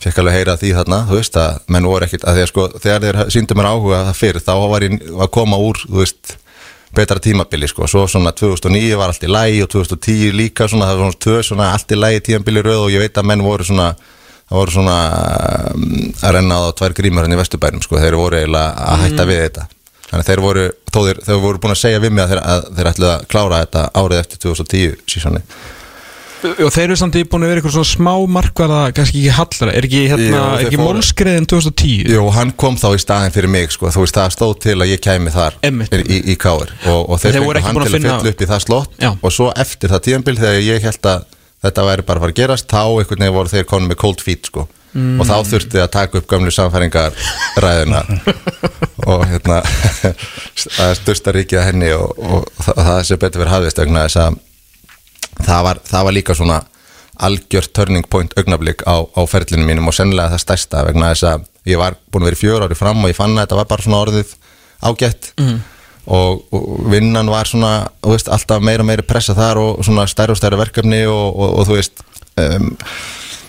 [0.03, 2.67] fekk alveg heyra því þarna, þú veist að menn voru ekkit, að því að sko,
[2.83, 6.37] þegar þeir síndu mér áhuga það fyrir, þá var ég að koma úr þú veist,
[6.97, 11.01] betra tímabili sko, svo svona 2009 var allt í lægi og 2010 líka svona, það
[11.01, 13.67] var svona tvö svona allt í lægi tímabili röð og ég veit að menn voru
[13.67, 13.89] svona
[14.47, 14.97] það voru svona
[15.75, 15.87] um,
[16.23, 19.43] að renna á tvær grímur hérna í Vesturbænum sko, þeir voru eiginlega að hætta við
[19.47, 19.69] þetta.
[20.07, 22.69] Þannig að þeir voru, þó þeir, voru búin að segja við mig að þeir, að
[22.77, 25.43] þeir ætluðu að klára þetta árið eftir 2010 sísoni
[26.47, 29.69] Og þeir eru samt í búin að vera eitthvað svona smá markvarða kannski ekki hallra,
[29.73, 32.11] er ekki, hérna, Jú, ekki mólskreiðin 2010?
[32.13, 34.93] Jú, hann kom þá í staðin fyrir mig sko, þú veist það stóð til að
[34.93, 35.97] ég kæmi þar Einmitt.
[35.97, 38.93] í, í, káir og, og þeir þeir voru ekki hann búin að finna- það slott.
[39.01, 39.11] Já.
[39.17, 41.27] og svo eftir það tíðanbíl þegar ég held að
[41.67, 44.25] þetta væri bara að fara að gerast þá einhvern veginn voru þeir konum með cold
[44.25, 45.19] feet sko Mm.
[45.21, 47.17] og þá þurfti að taka upp gömlu samfæringar
[47.61, 47.99] ræðina
[49.11, 49.59] og hérna
[50.87, 54.21] að styrsta ríkið að henni og, og það, það sem betur verið hafðist vegna þess
[54.23, 54.39] að
[55.43, 56.59] það var, það var líka svona
[57.29, 61.47] algjört turning point augnablík á, á ferlinu mínum og sennilega það stærsta vegna þess að
[61.69, 63.85] ég var búin að vera fjör ári fram og ég fann að þetta var bara
[63.85, 64.35] svona orðið
[64.81, 65.57] ágætt mm.
[66.07, 67.73] Og, og vinnan var svona
[68.07, 71.55] veist, alltaf meira og meira pressa þar og svona stærri og stærri verkefni og, og,
[71.61, 72.03] og þú veist
[72.43, 72.73] um,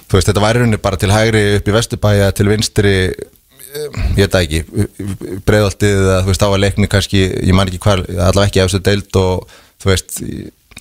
[0.07, 4.01] þú veist, þetta var í rauninni bara til hægri upp í Vesturbæja til vinstri um,
[4.17, 7.83] ég veit það ekki breiðaltið eða þú veist, þá var leikni kannski ég man ekki
[7.83, 10.19] hvar, allavega ekki efstu deild og þú veist,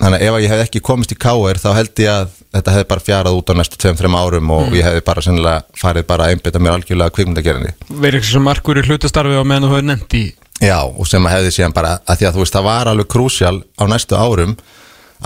[0.00, 2.88] þannig að ef ég hef ekki komist í káir þá held ég að þetta hefði
[2.88, 6.36] bara fjarað út á næstu 2-3 árum og ég hefði bara sennilega farið bara að
[6.36, 7.72] einbytta mér algjörlega kvikmyndagerðinni.
[7.90, 10.24] Verið eitthvað sem markur í hlutastarfi á meðan þú hefur nefnt í
[10.62, 13.08] Já, og sem að hefði síðan bara að því að þú veist, það var alveg
[13.12, 14.54] krúsjál á næstu árum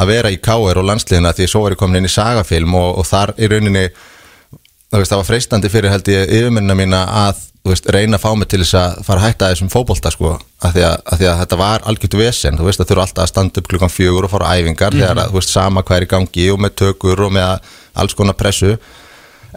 [0.00, 2.98] að vera í KR og landsliðina því svo var ég komin inn í sagafilm og,
[2.98, 7.46] og þar í rauninni þú veist, það var freistandi fyrir held ég yfirmennina mína að
[7.60, 10.32] þú veist, reyna að fá mig til þess að fara að hætta þessum fótbolta sko,
[10.64, 13.24] að því að, að því að þetta var algjört vesen, þú veist, það þurfa alltaf
[13.24, 15.98] að standa upp klukkan fjögur og fara á æfingar þegar að, þú veist, sama hvað
[15.98, 18.78] er í gangi og með tökur og með alls konar pressu.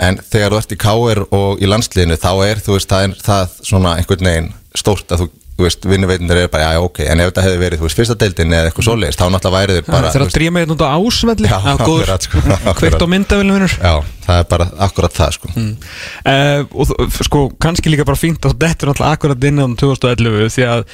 [0.04, 3.16] En þegar þú ert í KR og í landsliðinu þá er, þú veist, það er
[3.24, 7.46] það svona einhvern veginn stórt að þú vinnuveitindir er bara, já, ok, en ef þetta
[7.46, 10.20] hefði verið, þú veist, fyrsta deildin eða eitthvað svoleiðist, þá náttúrulega værið þér bara, Það
[10.20, 11.52] er að dríma hérna út á ásvelli.
[11.52, 12.44] Já, akkurat, sko,
[12.80, 13.76] kveikt á myndavillum vinnur.
[13.78, 13.94] Já,
[14.26, 15.52] það er bara akkurat það, sko.
[15.54, 20.70] Uh, og sko, kannski líka bara fínt að þetta er náttúrulega akkurat innan 2011 því
[20.72, 20.86] að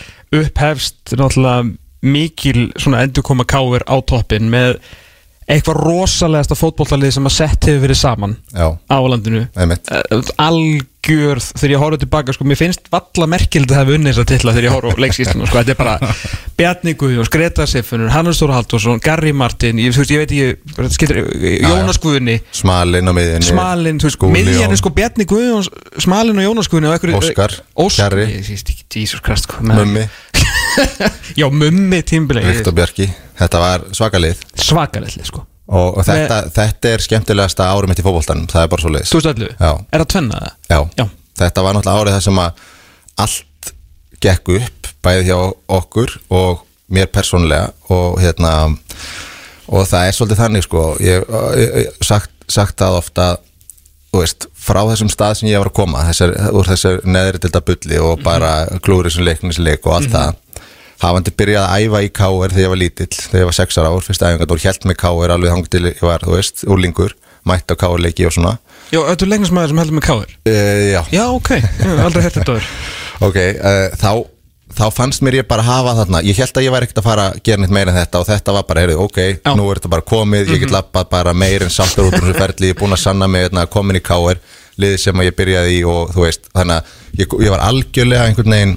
[0.41, 1.69] upphefst náttúrulega
[2.05, 4.77] mikil svona endurkoma káir á toppin með
[5.49, 9.45] eitthvað rosalegasta fótbollalið sem að sett hefur verið saman Já, á landinu.
[9.57, 14.23] Uh, algjörð þegar ég horfði tilbaka sko, mér finnst valla merkild að hafa unnið þess
[14.23, 16.13] að titla þegar ég horf á leikskýsluna sko, þetta er bara
[16.59, 20.91] Bjarni Guðjóns, Greta Siffunur Hannes Þóra Halldórsson, Garri Martin ég, veist, ég veit ekki, bara
[20.93, 21.29] skilur,
[21.63, 22.37] Jónas Guðni.
[22.53, 23.49] Smalinn á miðinni.
[23.49, 25.71] Smalinn, þú veist, miðjan er sko Bjarni Guðjóns,
[26.03, 30.03] Smalinn og Jónas einhverju- Óskar, Óskar, ekki, Jesus Christ sko, Mummi,
[31.39, 33.07] Já, mummi tímbilegi Viktor Bjarki,
[33.39, 38.47] þetta var svakalið Svakalegt sko og, og þetta, þetta er skemmtilegasta árum mitt í fótboltanum,
[38.49, 39.11] það er bara svo leiðis.
[39.13, 39.71] 2011, Já.
[39.93, 40.55] er það tvenna það?
[40.71, 40.79] Já.
[40.97, 41.05] Já.
[41.43, 42.63] þetta var náttúrulega árið þar sem að
[43.25, 43.73] allt
[44.25, 45.37] gekk upp bæði hjá
[45.79, 48.53] okkur og mér persónlega og hérna
[49.69, 53.27] og það er svolítið þannig sko ég hef sagt, sagt það ofta
[54.09, 57.63] þú veist, frá þessum stað sem ég var að koma þessar, úr þessar neðri til
[57.69, 58.51] bulli og bara
[58.83, 60.37] klúri sem leiknisleik og allt það.
[60.99, 64.03] Hafandi byrjað að æfa í káir þegar ég var lítill, þegar ég var sexar ár
[64.03, 67.15] fyrst æfingat og held með káir alveg hangið til ég var, þú veist, úrlingur
[67.47, 68.57] mætti á káirleiki og svona.
[68.91, 71.51] Já, þetta er leiknismæður sem heldur með káir uh, Já, Já, ok,
[72.03, 72.67] aldrei hert þetta áður.
[73.29, 74.11] Ok, uh, þá,
[74.77, 77.23] þá fannst mér ég bara hafa þarna Ég held að ég væri ekkert að fara
[77.31, 79.53] að gera neitt meira en þetta Og þetta var bara, heyrðu, ok, Já.
[79.57, 82.37] nú er þetta bara komið Ég get lappað bara meir en sáttur út úr þessu
[82.39, 84.39] ferli Ég er búin að sanna mig hérna, komin í káir
[84.79, 88.27] Liðið sem að ég byrjaði í og þú veist Þannig að ég, ég var algjörlega
[88.29, 88.75] einhvern veginn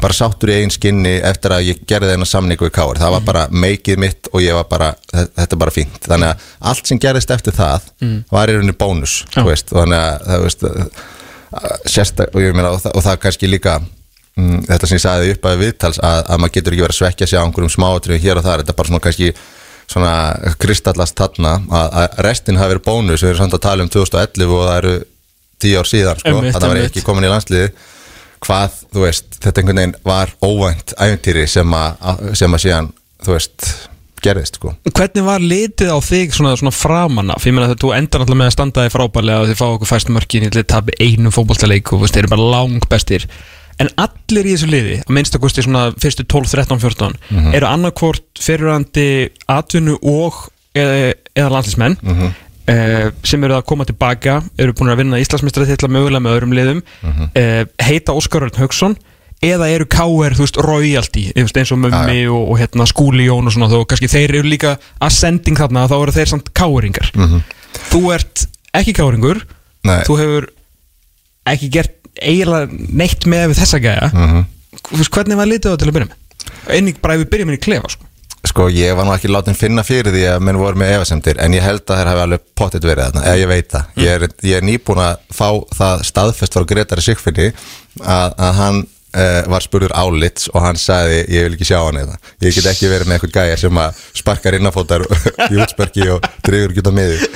[0.00, 3.22] Bara sáttur í eigin skinni eftir að ég gerði þennan samningu í káir Það var
[3.28, 6.00] bara meikið mitt og ég var bara þe- Þetta er bara fínt.
[6.04, 7.86] Þannig að allt sem gerðist eftir það
[8.34, 10.66] Var í rauninni bónus, þú veist Þannig að, það veist
[11.88, 13.78] sérstak, og, ég meina, og, það, og það kannski líka
[14.38, 17.00] mm, þetta sem ég sagði upp að viðtals að, að maður getur ekki verið að
[17.00, 19.32] svekja sig á einhverjum smáatriðum hér og þar, þetta er bara svona kannski
[19.86, 20.14] svona
[20.62, 24.56] kristallast þarna að, að restin hafi verið bónus, við erum samt að tala um 2011
[24.56, 24.94] og það eru
[25.62, 27.68] tíu ár síðan sko, Einmitt, að það var ekki komin í landsliði
[28.46, 32.90] hvað, þú veist, þetta einhvern veginn var óvænt æfintýri sem að, sem að síðan,
[33.24, 33.68] þú veist
[34.24, 34.72] gerðist sko.
[34.90, 37.44] Hvernig var litið á þig svona, svona framan af?
[37.46, 39.90] Ég meina að þú endar náttúrulega með að standa þig frábærlega og þið fá okkur
[39.90, 43.26] fæst mörkin í til tabi einu fótballtaleik og þú veist, þeir eru bara lang bestir
[43.82, 47.16] En allir í þessu liði, að minnst að kosti svona fyrstu 12, 13, 14
[47.58, 51.98] eru annarkvort fyrirrandi atvinnu og eða, eða landlismenn
[52.72, 56.56] eh, sem eru að koma tilbaka eru búin að vinna Íslandsmeistari til mögulega með öðrum
[56.56, 56.80] liðum.
[57.36, 58.96] Eh, heita Óskar Örn Haugsson
[59.44, 60.32] eða eru K.R.
[60.34, 63.82] þú veist, royalty eins og Mummi Já, og, og hérna, Skúli Jón og svona þó
[63.84, 67.12] kannski þeir eru líka ascending þarna þá eru þeir samt K.R.ingar
[67.90, 69.44] þú ert ekki K.R.ingur
[70.08, 70.48] þú hefur
[71.52, 74.10] ekki gert eiginlega neitt með við þessa gæja.
[74.12, 74.44] Mhm.
[74.86, 76.18] þú veist, hvernig var litið á það til að byrja með?
[76.76, 78.10] Einnig bara ef við byrjum inn í klefa sko.
[78.46, 81.54] Sko ég var nú ekki látin finna fyrir því að menn voru með efasemdir en
[81.56, 83.88] ég held að þeir hafi alveg pottet verið þarna, eða ég veit það.
[83.96, 87.48] Ég, er, ég er nýbúin að fá það staðfest frá Gretari Sigfinni
[88.04, 88.84] að, að hann
[89.16, 92.68] uh, var spurður álits og hann sagði ég vil ekki sjá hann eða ég get
[92.70, 95.06] ekki verið með eitthvað gæja sem að sparkar innafótar
[95.52, 97.30] í útsparki og út á miði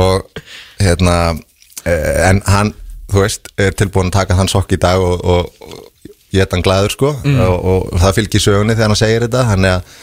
[0.00, 0.42] og
[0.80, 2.74] hérna uh, en hann,
[3.10, 6.52] þú veist, er tilbúin að taka þann sokk í dag og, og, og ég er
[6.52, 7.12] hann glæður sko.
[7.26, 9.98] Og, og það fylgir sögunni þegar hann segir þetta þannig að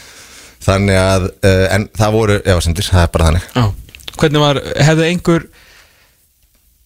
[0.68, 3.48] þannig að, uh, en það voru efasendir, það er bara þannig.
[3.54, 4.14] Já.
[4.18, 5.48] hvernig var, hefðu einhver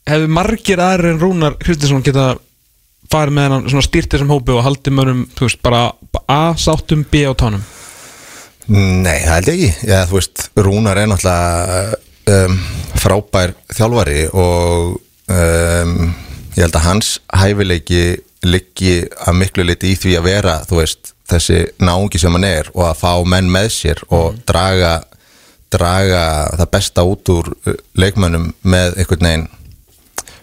[0.08, 2.32] hefðu margir aðrir en Rúnar Kristinsson geta
[3.12, 5.84] farið með hann svona stýrt þessum hópi og haldið mönnum, þú veist, bara
[6.30, 7.62] A sáttum, B á tánum?
[8.68, 11.96] Nei, það held ég ekki, já, þú veist Rúnar er náttúrulega
[12.36, 12.60] um,
[13.02, 16.12] frábær þjálfari og um,
[16.56, 18.02] ég held að hans hæfileiki
[18.42, 22.88] liggi að miklu liti í því að vera, veist þessi náungi sem hann er og
[22.90, 24.96] að fá menn með sér og draga
[25.72, 26.24] draga
[26.58, 29.46] það besta út úr uh, leikmönnum með einhvern veginn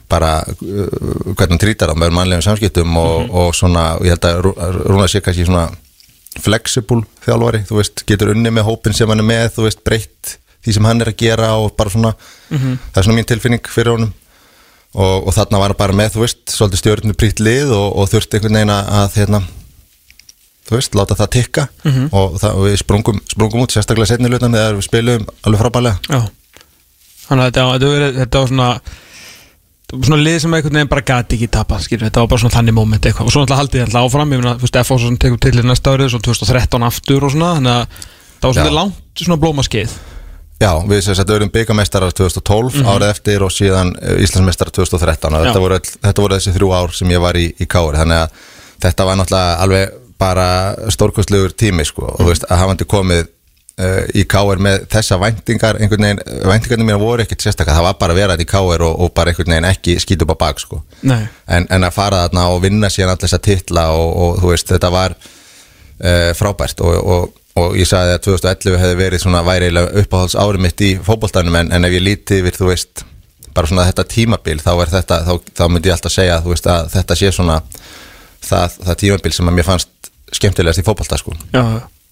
[0.10, 0.56] bara uh,
[1.36, 4.56] hvernig hann trýtar það með mannlegum samskiptum og, og svona, og ég held að Rú-
[4.58, 5.68] að Rúnar sé kannski svona
[6.39, 10.36] flexible þjálfari, þú veist, getur unni með hópin sem hann er með, þú veist, breytt
[10.63, 12.12] því sem hann er að gera og bara svona.
[12.52, 14.12] Það er svona mín tilfinning fyrir honum
[14.95, 18.10] og, og þarna var hann bara með, þú veist, svolítið stjórnu prýtt lið og, og
[18.12, 19.41] þurfti einhvern veginn að, hérna,
[20.69, 21.67] þú veist, láta það tikka.
[22.10, 25.99] Og, það, og við sprungum, sprungum út sérstaklega setni lutan þegar við spilum alveg frábælega
[26.10, 26.23] Já.
[27.30, 28.71] Þannig að þetta, þetta, þetta var svona
[29.89, 32.75] svona lið sem einhvern veginn bara gati ekki tapa skilur, þetta var bara svona þannig
[32.78, 33.30] moment eitthvað.
[33.30, 34.97] Og svo náttúrulega haldið þetta áfram, ég meina, þú veist, F.O.
[35.02, 38.58] svona tekur til í næsta árið, svo 2013 aftur og svona þannig að það var
[38.60, 38.78] svona Já.
[38.78, 39.95] langt svona blómaskeið
[40.60, 45.45] Já, við sem sagt auðvitað byggameistarar 2012 árið eftir og síðan eh, Íslandsmeistarar 2013 og
[45.48, 48.45] þetta voru, þetta voru þessi þrjú ár sem ég var í, í Kári þannig að
[48.84, 50.48] þetta var náttúrulega alveg bara
[50.91, 52.10] stórkostlegur tími sko.
[52.12, 53.24] Og þú veist að hafandi komið
[53.80, 57.98] uh, í Káir með þessa væntingar einhvern veginn, væntingarnir mér voru ekkert sérstaklega það var
[58.02, 60.41] bara að vera þetta í Káir og, og bara einhvern veginn ekki skýt upp á
[60.43, 60.82] bak sko.
[61.48, 64.74] En, en að fara þarna og vinna síðan alltaf þessa titla og, og þú veist
[64.76, 66.84] þetta var uh, frábært.
[66.84, 69.69] Og, og, og ég sagði að 2011 hefði verið svona væri
[70.04, 73.06] uppáhalds árið mitt í fótboltanum en, en ef ég líti yfir þú veist
[73.54, 76.67] bara svona þetta tímabil þá, er þetta, þá, þá myndi ég alltaf segja þú veist,
[76.69, 77.60] að þetta sé svona
[78.45, 81.34] það, það tímabil sem að mér fannst skemmtilegast í fótbolta sko.
[81.56, 81.63] Já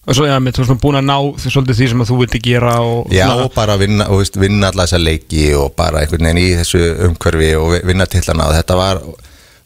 [0.07, 2.17] og svo, mér þú veist, svona búin að ná því- svolítið því sem að þú
[2.21, 5.99] vildi gera og Já, og bara vinna, og, veist, vinna alla þessa leiki og bara
[6.05, 9.01] einhvern veginn í þessu umhverfi og vi- vinna tillana og þetta var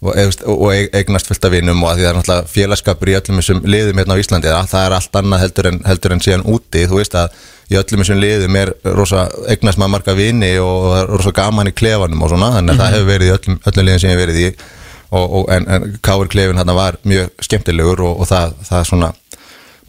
[0.02, 0.18] og,
[0.50, 3.64] og, eignast fullt af vinnum og að því það er náttúrulega félagskapur í öllum þessum
[3.70, 7.00] liðum hérna á Íslandi, það er allt annað heldur en, heldur en síðan úti, þú
[7.02, 7.40] veist að
[7.72, 11.76] í öllum þessum liðum er rosa eignast maður marga vini og er rosa gaman í
[11.78, 14.24] klefanum og svona, þannig að það hefur verið í öllum, öllum liðum sem ég hef
[14.26, 14.48] verið í
[15.12, 19.14] og, og, en, en Káur klefin hann var mjög skemmtilegur og, það, það svona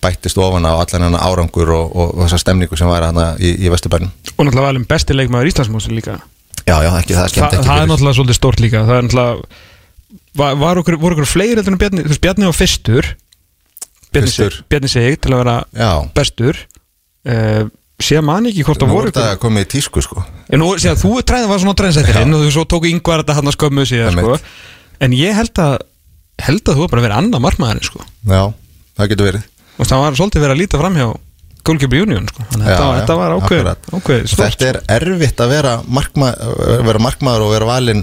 [0.03, 3.55] bættist ofan á allan hennar árangur og, og, og þessa stemningu sem var hann í,
[3.63, 4.11] í Vesturbænum.
[4.35, 6.19] Og náttúrulega valin besti leikmaður Íslandsmósi líka.
[6.67, 8.83] Já, já, ekki, það Þa, skemmt ekki það er náttúrulega svolítið stórt líka.
[8.89, 9.61] Það er náttúrulega
[10.39, 13.09] var, var okkur, voru okkur fleiri heldur en Bjarni, þú veist Bjarni var fyrstur
[14.13, 14.51] Bjarni, Fyrstur.
[14.59, 16.59] Sig- Bjarni Sig til að vera Já, bestur
[17.29, 17.65] uh,
[18.03, 20.73] sé man ekki hvort það nú voru er þetta komið í tísku sko En nú,
[20.83, 23.57] sé að þú træðið var svona trendsettirinn og þú svo tóku yngvar þetta hann að
[23.57, 24.35] skömmu síðan sko.
[24.37, 24.55] Einmitt.
[25.07, 25.77] en ég held að
[26.43, 28.01] held að þú var bara að vera annað margmaðurinn sko.
[28.27, 28.43] Já,
[28.99, 29.45] það getur verið
[29.79, 31.07] og það var svolítið verið að líta fram hjá
[31.63, 32.45] Goalkeeper Union sko.
[32.51, 33.87] þannig að Já, þetta, já, þetta var ákveð, akkurat.
[33.95, 36.31] ákveð Og Þetta er erfitt að vera, markma,
[36.89, 38.03] vera markmaður og vera valinn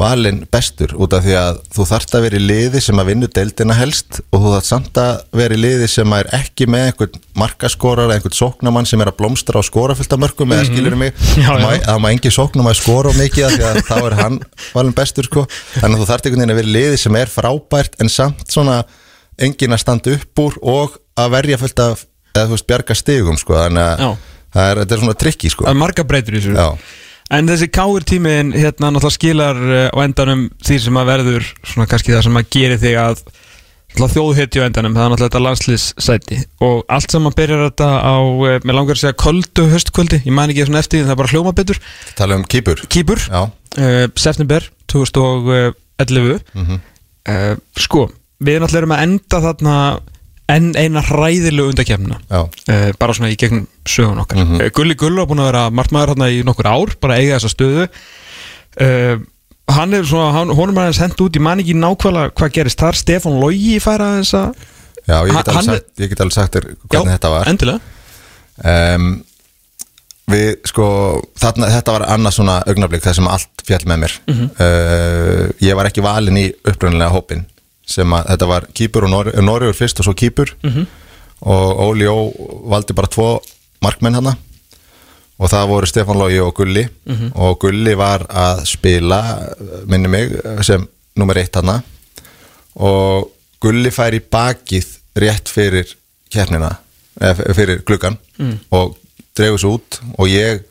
[0.00, 3.28] valin bestur út af því að þú þarft að vera í liði sem að vinna
[3.36, 7.20] deildina helst og þú þarft samt að vera í liði sem er ekki með einhvern
[7.42, 11.12] markaskorar eða einhvern sóknamann sem er að blómstra skora fullt af mörgum eða skilur mig,
[11.14, 11.44] Mhm.
[11.44, 14.40] Það má- að skora of mikið af því að þá er hann
[14.74, 15.46] valin bestur sko,
[15.80, 18.44] þannig að þú þarft einhvern veginn að vera í liði sem er frábært en samt
[18.50, 18.84] svona
[19.38, 23.36] engin að standa upp úr og að verja fullt af eða þú veist bjarga stigum
[23.40, 24.04] sko, þannig að
[24.54, 25.64] það er, þetta er svona trikki sko
[27.30, 27.36] Það.
[27.38, 31.86] En þessi káir tímiðin hérna náttúrulega skilar uh, á endanum því sem að verður svona
[31.90, 33.22] kannski það sem að gera þig að
[33.98, 38.16] þjóðhetju á endanum, það er náttúrulega þetta landslýssæti og allt saman byrjar þetta á,
[38.46, 41.20] eh, mér langar að segja köldu höstkvöldi, ég man ekki svona eftir því, það er
[41.20, 41.80] bara hljóma betur,
[42.14, 42.84] Tala um kýpur.
[42.86, 46.80] Kýpur uh, september 2011 mhm.
[47.28, 48.06] Uh, sko,
[48.40, 49.74] við náttúrulega erum að enda þarna
[50.50, 54.40] enn eina hræðilegu undakefnina Já, uh, bara svona í gegnum sögun okkar.
[54.42, 54.60] Mhm.
[54.60, 57.52] uh, Gulli Gull var búin að vera markmaður hérna í nokkur ár, bara eiga þessa
[57.54, 57.86] stöðu.
[58.80, 59.22] Uh,
[59.70, 62.80] hann er svona hann, honum er aðeins hend út, ég man ekki nákvæmlega hvað gerist
[62.82, 64.68] þar, Stefán Logi færa þess að
[65.10, 67.50] já ég, get alveg sagt, ég get alveg sagt þér hvernig þetta var.
[67.50, 67.80] endilega.
[68.64, 69.10] Um,
[70.30, 70.84] Við, sko,
[71.42, 74.12] þarna, þetta var annað svona augnablik þar sem allt fjall með mér.
[74.30, 77.42] Uh, Ég var ekki valinn í upprunnilega hópin
[77.90, 80.54] sem að þetta var kýpur og Nor Norður fyrst og svo kýpur.
[81.40, 82.30] Og Óli Ó
[82.70, 83.40] valdi bara tvo
[83.82, 84.34] markmenn hana
[85.40, 86.84] og það voru Stefán Lógi og Gulli.
[87.34, 89.20] Og Gulli var að spila
[89.88, 90.34] minni mig
[90.66, 90.84] sem
[91.16, 91.80] nummer eitt hana
[92.76, 93.30] og
[93.60, 94.86] Gulli fær í bakið
[95.20, 95.96] rétt fyrir
[96.32, 96.76] kernina
[97.20, 98.16] eða fyrir gluggan
[98.70, 98.96] og
[99.36, 100.00] dregur svo út.
[100.18, 100.62] Og ég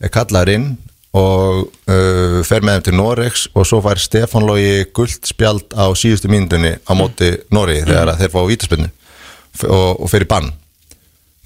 [0.00, 0.68] er kallaður inn
[1.12, 5.92] og uh, fer með þeim til Norex og svo fær Stefán Lógi gullt spjald á
[5.98, 8.88] síðustu myndunni á móti Noregi þegar að þeir fá vítaspinnu
[9.68, 10.48] og, og fer í bann.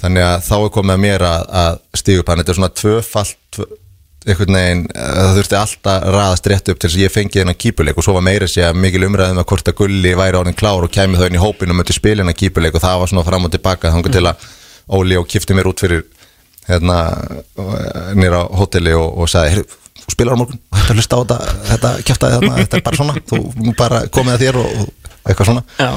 [0.02, 2.30] Þannig að þá er komið að mér að, að stígu upp.
[2.30, 3.66] Hann, þetta er svona tvöfalt tvö,
[4.26, 7.58] einhvern veginn, eh, það þurfti alltaf raðast rétt upp til þess að ég fengi þennan
[7.62, 10.86] kýpuleik og svo var meira sér mikil umræðum að hvort að Gulli væri árin klár
[10.86, 13.26] og kæmi þau inn í hópinu og mötti spila hennan kýpuleik og það var svona
[13.26, 14.48] fram og tilbaka þannig til að
[14.96, 16.04] Óli og kifti mér út fyrir
[16.66, 16.96] hérna
[18.18, 21.38] nýra á hóteli og, og sagði "Heyrðu, þú spilar á morgun, þetta hlusta á þetta
[21.70, 25.50] þetta kæftaði þarna, þetta er bara svona þú bara komið að þér og, og eitthvað
[25.52, 25.64] svona.
[25.78, 25.90] Já.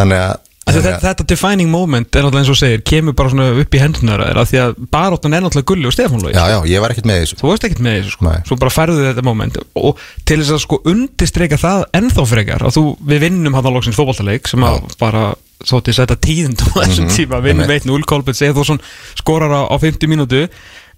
[0.00, 3.74] þannig að, Þetta, þetta defining moment er náttúrulega eins og segir kemur bara svona upp
[3.76, 6.32] í hendunar af því að baróttan er náttúrulega Gulli og Stefán Logi.
[6.32, 7.36] Já, já, ég var ekkert með þessu.
[7.42, 8.24] Þú veist ekkert með þessu sko.
[8.24, 8.38] Nei.
[8.48, 12.78] svo bara færðu þetta moment og til þess að sko undistreika það ennþá frekar að
[12.78, 15.26] þú, við vinnum hann á loksins fótballtaleik sem að bara
[15.64, 17.84] þótti setja tíðund á þessum Mhm, tíma, vinnum einmitt.
[17.86, 18.78] 1-0 Kolbjörn segið þú
[19.20, 20.48] skorar á, á 50 mínútu.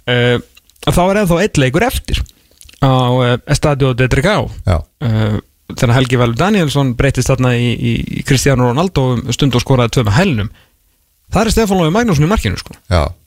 [0.06, 0.38] Uh,
[0.86, 2.22] þá er ennþá eitt leikur eftir
[2.82, 5.38] á uh, Estadio de Dragao já, uh,
[5.74, 10.18] þegar Helgi Valur Danielsson breytist þarna í, Cristiano Ronaldo um stund og skoraði tvö með
[10.20, 10.50] hælnum.
[11.32, 12.76] Það er Stefán Lófi Magnússon í markinu sko.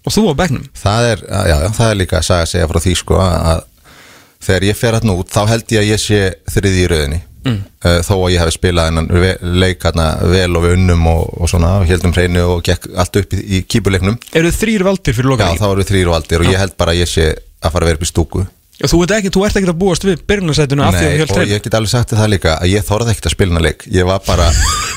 [0.07, 0.69] Og þú á bekknum.
[0.80, 3.65] Það er, já, það er líka að segja frá því sko að
[4.39, 7.60] þegar ég fer hérna út þá held ég að ég sé þriði í rauðinni mm.
[8.06, 9.10] þó að ég hef spilað hennan
[9.62, 13.20] leik hérna vel og við unnum og, og svona, og heldum hreinu og gekk allt
[13.22, 16.18] upp í, í kýpuleiknum eru þrýr valdir fyrir já, loka þá erum við þrýr og
[16.20, 17.28] aldir og ég held bara að ég sé
[17.60, 18.46] að fara að vera upp í stúku.
[18.80, 21.20] Þú, ert ekki, þú ert ekki að búast við byrjunarsætinu af því að Nei, þú
[21.20, 21.52] held og hreinu.
[21.52, 23.84] ég get alveg sagt það líka að ég þorði ekkert að spila hennar leik.
[23.92, 24.46] Ég var bara,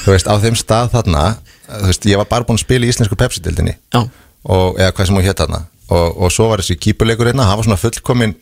[0.04, 1.24] þú veist, á þeim stað þarna
[1.66, 4.00] þú veist, ég var bara búin að spila í íslensku Pepsi-dildinni Já.
[4.02, 5.62] og, eða hvað sem hún hétt þarna.
[5.92, 8.36] Og, og svo var þessi kýpuleikur hérna, hann var svona fullkomin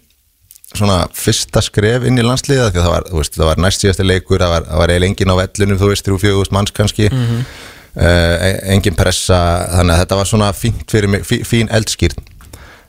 [0.71, 3.85] svona fyrsta skref inn í landsliða því að það var, þú veist, það var næst
[3.85, 7.11] síðasti leikur það var, var eiginlega engin á vellunum, þú veist, 3-4 manns kannski.
[7.11, 7.45] Mm
[7.91, 9.37] engin pressa,
[9.75, 12.23] þannig að þetta var svona fínt fyrir mig, fí, fín eldskýrn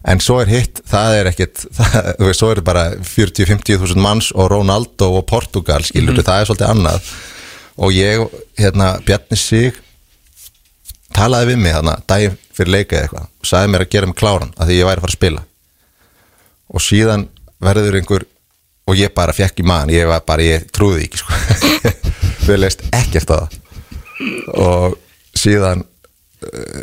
[0.08, 4.02] en svo er hitt, það er ekkit það, þú veist, svo er bara 40-50 þúsund
[4.02, 7.12] manns og Ronaldo og Portugal skilur það er svolítið annað.
[7.82, 8.24] Og ég,
[8.60, 9.78] hérna, Bjarni Sig
[11.16, 14.18] talaði við mig þarna daginn fyrir leika eða eitthvað og sagði mér að gera mig
[14.20, 15.46] kláran að því ég væri að fara að spila.
[16.72, 17.26] Og síðan
[17.62, 18.26] verður einhver
[18.90, 21.38] og ég bara fekk í mann, ég var bara, ég trúði ekki sko.
[22.48, 23.60] Við leist ekkert á það.
[24.62, 24.98] Og
[25.38, 26.82] síðan uh,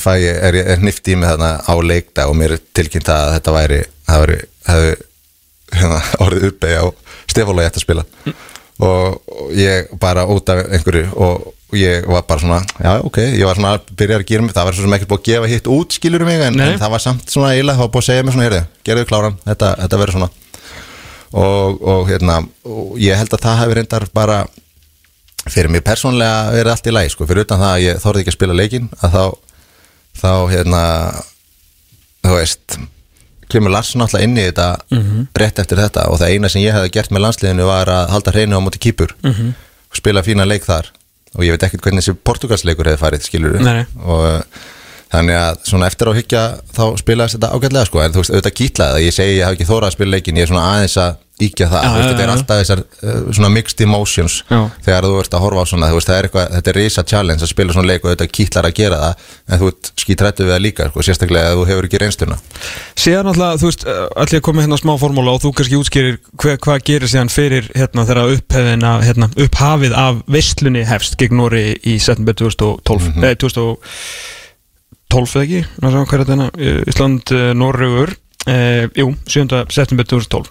[0.00, 3.54] fæ ég, er er hnift í mig þarna á leikdag og mér tilkynnt að þetta
[3.54, 4.38] væri, það væri
[4.70, 4.94] hefði
[5.76, 6.86] hérna, orðið uppegi á
[7.26, 8.06] Stefála ég ætti að spila.
[8.86, 13.18] Og, og ég bara út af einhverju og og ég var bara svona, já ok
[13.24, 15.30] ég var svona að byrja að gera mig, það var svo sem ekkert búið að
[15.30, 18.04] gefa hitt út skilur mig, en, en það var samt svona eiginlega, það var búið
[18.04, 20.30] að segja mér svona, heyrðu, gerðu kláran þetta, þetta verður svona.
[21.36, 22.36] Og, og hérna,
[22.70, 24.38] og ég held að það hefur reyndar bara
[25.50, 28.32] fyrir mér persónlega verið allt í lagi sko, fyrir utan það að ég þorði ekki
[28.32, 29.24] að spila leikin að þá,
[30.22, 30.82] þá hérna
[32.26, 32.78] þú veist
[33.52, 34.68] kemur Lars náttúrulega inn í þetta
[35.38, 36.08] rétt eftir þetta.
[36.10, 38.80] Og það eina sem ég hefði gert með landsliðinu var að halda hreinu á móti
[38.82, 40.90] kýpur og spila fína leik þar
[41.36, 44.64] og ég veit ekkert hvernig þessi portugalsleikur hefði farið skilur og uh,
[45.12, 46.42] þannig að svona eftir á hyggja
[46.74, 48.02] þá spilaðist þetta ágætlega sko.
[48.02, 50.40] En þú veist auðvitað kýtlaði það, ég segi ég hef ekki þórað að spila leikin
[50.40, 52.80] ég er svona aðeins að íkja það Já, þú veist, já, þetta er alltaf þessar
[52.80, 54.60] uh, svona mixed emotions Já.
[54.86, 57.44] þegar þú ert að horfa á svona veist, það er eitthvað, þetta er risa challenge
[57.44, 59.12] að spila svona leik og þetta kýtlar að gera það
[59.46, 62.36] en þú ert skítrættu við það líka sko, sérstaklega að þú hefur ekki reynstuna
[62.96, 63.84] síðan alltaf, þú veist,
[64.24, 68.08] allir að koma hérna smá formúla og þú kannski útskýrir hvað gerir síðan fyrir hérna
[68.08, 73.36] þegar upphefina hérna, upphafið af veistlunni hefst gegn Nóri í september 2012 mm -hmm.
[73.44, 76.48] 2012 eða ekki Ná, sjá, hvað er þetta hérna?
[76.58, 78.10] Eh, Ísland, uh, Norrögur
[78.48, 79.66] uh, jú, 7.
[79.68, 80.48] september 2012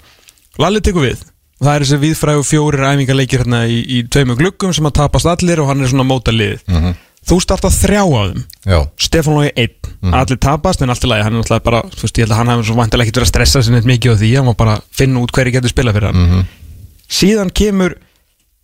[0.62, 1.24] Lalli tekur við.
[1.62, 5.26] Og það er þessi viðfrægu fjórir æfingarleikir hérna í, í tveimur gluggum sem að tapast
[5.32, 6.64] allir og hann er svona móta liðið.
[6.68, 6.96] Mhm.
[7.26, 8.42] þú starta þrjá af þeim.
[8.70, 9.72] Já, Stefán Lógi einn,
[10.04, 10.14] Mhm.
[10.14, 12.38] allir tapast en allt í lagi, hann er náttúrulega bara, þú veist, ég held að
[12.38, 14.54] hann hefur svo vantilega ekkert verið að stressa sig neitt mikið á því, hann var
[14.54, 16.30] bara að finna út hverju getur spilað fyrir hann.
[16.30, 16.46] Mhm.
[17.10, 17.96] síðan kemur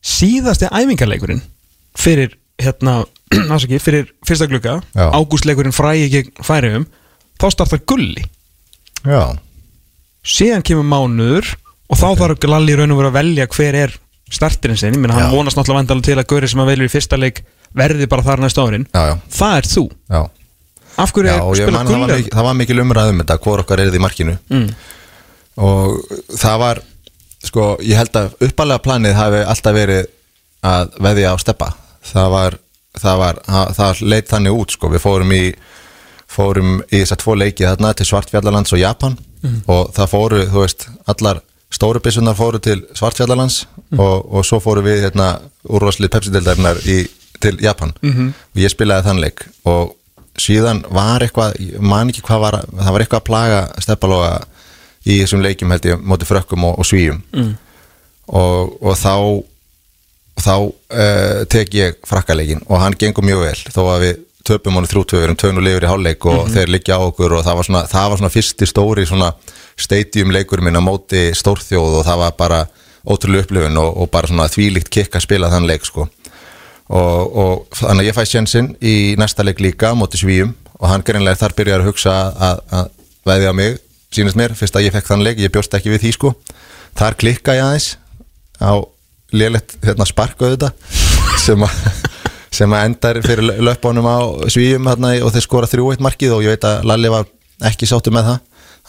[0.03, 1.41] síðasti æfingarleikurinn
[1.97, 3.05] fyrir hérna,
[3.49, 4.83] afsaki, fyrir fyrsta glugga.
[4.93, 5.09] Já.
[5.09, 6.85] ágústleikurinn fræði gegn færiðum
[7.41, 8.23] þá startar gulli.
[9.03, 9.37] Já,
[10.23, 11.55] síðan kemur mánuður
[11.91, 13.95] og þá þarf Lalli raun og veru að velja hver er
[14.31, 15.33] startirinn sinni, menn hann Já.
[15.33, 17.43] vonast náttúrulega til að Gauri sem að velur í fyrsta leik
[17.75, 18.85] verði bara þar næsta árin.
[18.93, 19.83] Já, já, það er þú,
[21.01, 23.95] af hverju er og ég spila man það var, mikil, umræðum þetta, hvor okkar er
[23.95, 24.37] í markinu.
[24.51, 24.71] Mm.
[25.67, 26.81] og það var
[27.43, 30.09] sko, ég held að uppalega planið hafi alltaf verið
[30.67, 31.71] að veðja á steppa.
[32.05, 32.57] Það var,
[33.01, 35.43] það var, það, það leit þannig út sko, við fórum í
[36.31, 39.17] fórum í þess að tvo leiki þarna til Svartfjallalands og Japan.
[39.67, 41.41] Og það fóru, þú veist, allar
[41.71, 43.65] stóru byssunar fóru til Svartfjallalands
[43.97, 45.33] og, og svo fóru við hérna
[45.69, 47.03] úrvarslið Pepsi-dildarinnar í,
[47.41, 47.93] til Japan.
[48.53, 49.95] Og ég spilaði þann leik og
[50.39, 54.33] síðan var eitthvað, man ekki hvað var það var eitthvað að plaga steppalóga
[55.05, 57.53] í þessum leikjum held ég móti frökkum og, og svíjum mm.
[58.37, 59.15] og, og þá
[60.41, 64.89] þá uh, tek ég frakkaleikin og hann gengur mjög vel þó að við töpum honum
[64.89, 68.07] þrjútöfurum, tönu lifur í hálfleik og þeir liggja á okkur og það var svona, það
[68.11, 69.31] var svona fyrsti stóri svona
[69.79, 72.61] stadium leikur minn á móti stórþjóð og það var bara
[73.07, 76.07] ótrúlega upplifun og, og bara svona þvílíkt kikk að spila þann leik sko.
[76.91, 81.05] Og, og þannig að ég fæ sjensin í næsta leik líka móti svíum og hann
[81.07, 82.15] greinlega þar byrjar að hugsa
[82.49, 82.91] að, að
[83.29, 83.77] veðja á mig,
[84.11, 86.33] sínist mér, fyrst að ég fekk þann leik, ég bjóst ekki við því sko.
[86.99, 87.91] Þar klikka ég aðeins
[88.59, 88.73] á
[89.31, 90.73] lélegt hérna, spark auðvitað
[91.39, 92.10] sem að
[92.51, 94.19] sem endar fyrir löpunum á
[94.51, 97.29] svíum hérna, og þeir skora þrjú eitt markið og ég veit að Lalli var
[97.71, 98.39] ekki sáttu með það.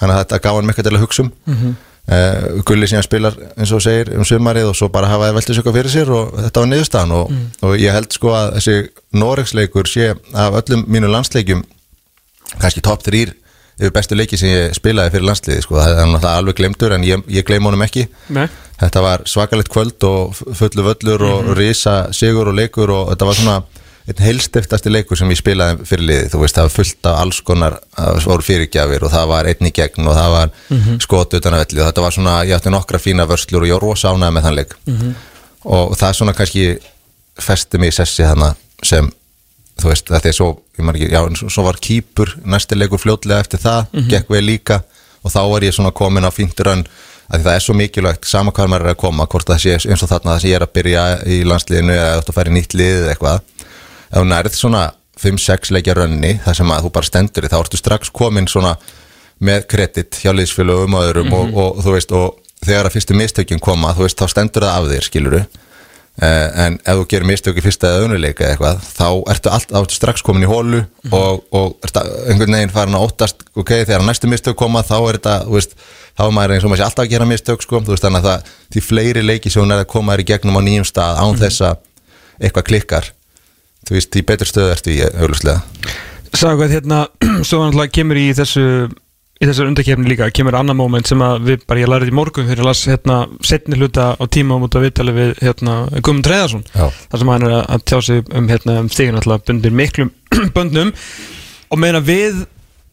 [0.01, 1.33] Þannig að þetta gaf hann til að hugsa um.
[1.47, 1.73] Mm
[2.67, 5.93] Gulli síðan spilar eins og segir um sumarið og svo bara hafaði veltið sökka fyrir
[5.93, 8.75] sér og þetta var niðurstaðan og, og ég held sko að þessi
[9.23, 11.63] Noregsleikur sé af öllum mínu landsleikjum
[12.59, 13.31] kannski top 3
[13.81, 17.07] yfir bestu leiki sem ég spilaði fyrir landsliði sko, það er náttúrulega alveg glemtur en
[17.07, 18.07] ég, ég gleym honum ekki.
[18.35, 18.47] Nei.
[18.83, 23.39] þetta var svakalegt kvöld og fullu völlur og risa sigur og leikur og þetta var
[23.39, 23.61] svona
[24.03, 26.57] einn heilstiftasti leikur sem ég spilaði fyrir liði þú veist.
[26.59, 27.77] Það var fullt af alls konar
[28.25, 30.57] voru fyrirgjafir og það var einn í gegn og það var
[31.05, 33.79] skot utan að velli og þetta var svona, ég átti nokkra fína vörslur og ég
[33.79, 34.75] var rosa ánægð með þann leik.
[35.63, 36.67] Og það svona kannski
[37.39, 39.13] festi mig í sessi þannig sem
[39.79, 41.21] þú veist, það er svo, ekki, já,
[41.53, 44.83] svo- var kýpur næsti leikur fljótlega eftir það gekk vel líka
[45.23, 46.85] og þá var ég svona komin á fínturönn
[47.33, 50.03] að það er svo mikilvægt sama hvað maður er að koma, hvort það sé eins
[50.03, 52.55] og þarna það sem ég er að byrja í landsliðinu eða þú ert að í
[52.57, 53.41] nýtt lið eða eitthvað.
[54.13, 54.83] Ef þú nærið svona
[55.23, 58.75] 5-6 leikja rönni þar sem að þú bara stendur í þá ertu strax komin svona
[59.43, 63.63] með kredit hjá liðsfélögum og öðrum og, og, þú veist og þegar að fyrstu mistökin
[63.63, 65.41] koma þú veist þá stendur það af þér skiluru
[66.21, 70.25] en ef þú gerir mistök í fyrsta eða önuleika eitthvað þá ertu, allt, ertu strax
[70.25, 74.59] komin í hólu og, og ertu einhvern veginn farin að óttast ok, þegar næstu mistök
[74.61, 75.73] koma þá er þetta veist,
[76.19, 78.21] þá er maður eins og maður sé alltaf að gera mistök sko, þú veist þannig
[78.21, 80.89] að það, því fleiri leiki sem hún er að koma þér í gegnum á nýjum
[80.93, 81.83] stað án þess að
[82.43, 83.13] eitthvað klikkar.
[83.89, 85.63] Þú veist, því betur stöðu ertu í auglustlega
[86.33, 86.99] Sagði hvað hérna,
[87.49, 88.65] svo náttúrulega kemur í þessu
[89.43, 92.47] í þessar undakefni líka, kemur annar moment sem að við bara, ég lærið í morgun
[92.47, 96.65] fyrir að las hérna setni hluta á tíma út að viðtali við hérna Guðmund Reyðarsson
[96.73, 100.13] þar sem hann er að tjá sig um hérna um stigin alltaf bundir miklum
[100.57, 100.93] böndum.
[101.73, 102.45] Og meina við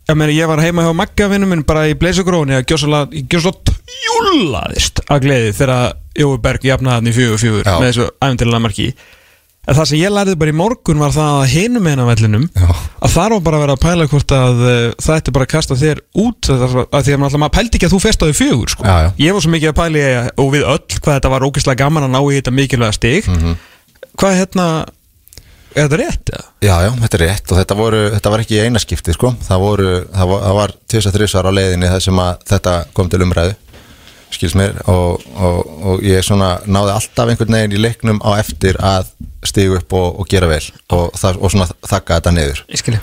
[0.09, 3.77] ég meina ég var heima hjá Magga vinnum minn bara í Bleisugróni að gjósalega
[4.07, 8.87] júlaðist að gleði þegar Jói Berg jafnaði hann í fjögur fjögur með þessu æfintilega marki
[9.69, 13.13] en það sem ég lærið bara í morgun var það að hinum meina vellinum að
[13.13, 15.77] þar var bara að vera að pæla hvort að uh, það ætti bara að kasta
[15.79, 18.87] þér út að, því að maður, pældi ekki að þú fest á því fjögur sko.
[18.89, 19.09] Já, já.
[19.25, 20.05] ég var svo mikið að pæli
[20.41, 23.55] og við öll hvað þetta var ógeðslega gaman að ná í þetta mikilvæga stig Mhm.
[24.19, 24.65] hvað hérna
[25.75, 26.29] er þetta rétt?
[26.33, 26.45] eða?
[26.65, 29.35] Já, já, þetta er rétt og þetta, voru, þetta var ekki í eina skipti sko.
[29.45, 33.09] það, voru, það var, það var tvis að þrisvar á leiðinni þar sem þetta kom
[33.13, 33.53] til umræðu
[34.35, 35.59] skils mér og, og,
[35.91, 39.09] og ég svona náði alltaf einhvern veginn í leiknum á eftir að
[39.47, 40.63] stígu upp og, og gera vel
[40.93, 42.99] og, það, og svona þakka þetta niður Ég skilji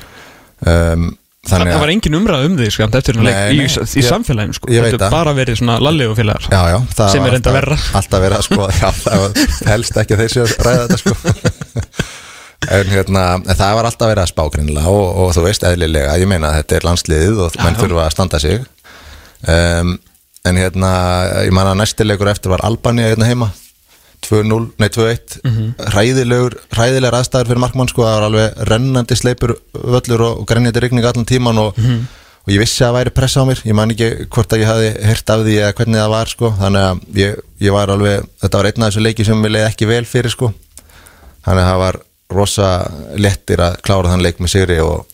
[0.66, 1.09] um,
[1.47, 4.07] Það, var engin umræð um því sko, eftir Nei, leik, í, nei, í, í ég-
[4.09, 4.66] samfélaginu sko.
[4.66, 7.57] þetta er bara verið svona lalli og félagar Já, já, það Sem er enda alltaf-
[7.61, 7.77] verra.
[8.01, 11.14] Alltaf verið að skoða, já, það helst ekki að þeir séu að ræða þetta sko
[12.77, 16.16] En hérna, en það var alltaf verið að spá greinilega og, og þú veist eðlilega,
[16.18, 17.81] ég meina að þetta er landsliðið og menn já.
[17.85, 18.64] þurfa að standa sig
[19.55, 19.93] um,
[20.47, 20.90] En hérna,
[21.47, 23.49] ég man að næstilegur eftir var Albanía hérna heima.
[24.26, 25.74] 2-0, nei 2-1 Mhm.
[25.92, 30.80] hræðilegur, hræðilegar aðstæður fyrir markmann sko, það var alveg rennandi sleipur völlur og, og grenjandi
[30.82, 32.07] rigning allan tíman og, Mhm.
[32.47, 33.61] og ég vissi að það væri pressa á mér.
[33.66, 36.51] Ég man ekki hvort að ég hafi heyrt af því eða hvernig það var sko.
[36.61, 39.68] Þannig að ég, ég var alveg þetta var einn af þessu leiki sem við leiði
[39.70, 40.53] ekki vel fyrir sko.
[41.47, 45.07] Þannig að það var rosa lettir að klára þann leik með sigri og,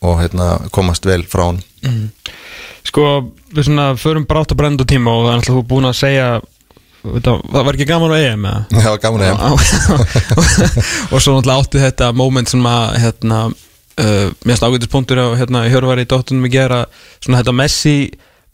[0.00, 1.62] og hérna, komast vel frá hann
[2.94, 3.06] Sko,
[3.50, 6.26] við svona förum brátt að brenda tíma og það er alltaf þú búin að segja
[7.02, 8.82] það, var ekki gaman á EM eða?
[8.86, 9.42] var gaman að
[11.12, 13.40] og svo náttúrulega átti þetta moment sem að hérna,
[13.98, 16.80] uh, mest ágætispunktur á hérna, Hjörvar í dóttunum að gera
[17.18, 17.96] svona þetta Messi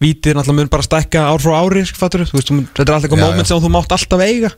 [0.00, 3.20] vítir náttúrulega mun bara stækka ár frá ári fattur, þú veist, þetta er alltaf eitthvað
[3.20, 3.52] Já, moment já.
[3.52, 4.54] sem þú mátt alltaf eiga.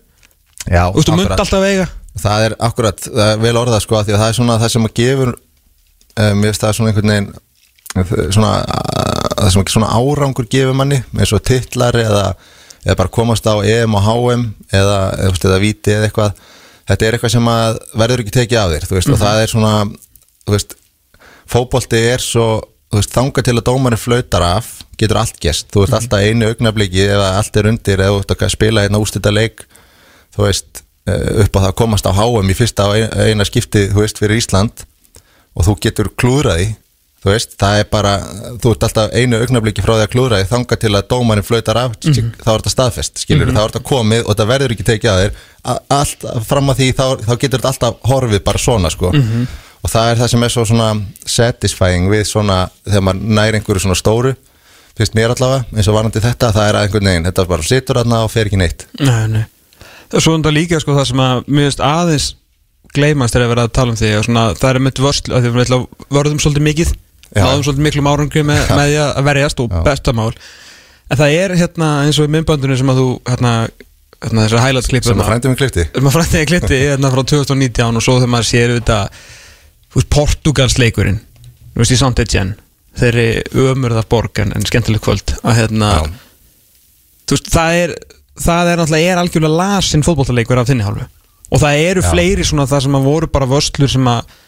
[0.63, 1.89] Já, þú veist, þú munt alltaf eiga.
[2.23, 4.87] Það er akkurat, það er vel orðað sko því að það er svona það sem
[4.87, 7.33] að gefur um, mér finnst það svona einhvern veginn
[8.33, 12.25] svona, uh, það sem ekki svona árangur gefur manni, eins og titlar eða,
[12.85, 16.43] eða bara komast á EM og HM eða, eða, eða víti eða eitthvað
[16.89, 17.51] þetta er eitthvað sem
[18.03, 19.73] verður ekki tekið af þér veist, og það er svona
[20.51, 20.77] veist,
[21.51, 22.47] fótbolti er svo
[22.93, 27.07] veist, þanga til að dómarinn flautar af getur allt gest, þú veist, alltaf einu augnabliki
[27.07, 29.67] eða allt er undir eða þú veist að spila hérna ústita leik
[30.35, 32.89] þú veist, eh, upp á það að komast á HM í fyrsta
[33.27, 34.87] eina skipti, þú veist, fyrir Ísland
[35.53, 36.73] og þú getur klúðraði
[37.23, 38.13] þú veist, það er bara
[38.59, 41.93] þú ert alltaf einu augnabliki frá því að klúðraði þanga til að dómarinn flautar af
[42.03, 45.21] þá er þetta staðfest, skilur, þá er þetta komið og það verður ekki tekið að
[45.23, 45.43] þér.
[45.99, 49.13] Allt fram að því, þá, þá getur þetta alltaf horfið bara svona, sko.
[49.83, 50.89] Og það er það sem er svo svona
[51.27, 54.35] satisfying við svona, þegar maður næri einhverju svona stóru
[54.99, 57.99] finnst mér allavega, eins og varandi þetta það er að einhvern veginn, þetta bara situr
[58.03, 58.87] þarna og fer ekki neitt.
[59.01, 59.45] Nei, nei.
[60.11, 62.27] Það er svo undar líka sko það sem að aðeins
[62.93, 65.47] gleymast er að vera að tala um því og svona, það er mitt vörsl að
[65.47, 65.73] því við
[66.13, 66.93] vörðum svolítið mikið.
[67.37, 71.91] Náðum svolítið miklum árangri með, með því að verjast og bestamál en það er hérna
[72.07, 73.53] eins og í myndböndunum sem að þú hérna,
[74.23, 77.23] hérna þessar highlights klippum sem að frændum við klipti sem að frændið klippti hérna frá
[77.35, 79.23] 2019 og svo þegar maður sér auðvitað
[79.97, 81.21] veist, Portugalsleikurinn
[81.73, 82.57] þú veist í Sandetjen
[83.01, 85.93] þeirri ömurða borg en, skemmtileg kvöld að hérna
[87.25, 87.97] þú veist, það er
[88.41, 91.09] það er náttúrulega er algjörlega lasinn fótbolltaleikur af þinni hálfu.
[91.53, 92.09] Og það eru Já.
[92.09, 94.39] fleiri svona það sem að voru bara vörslur sem að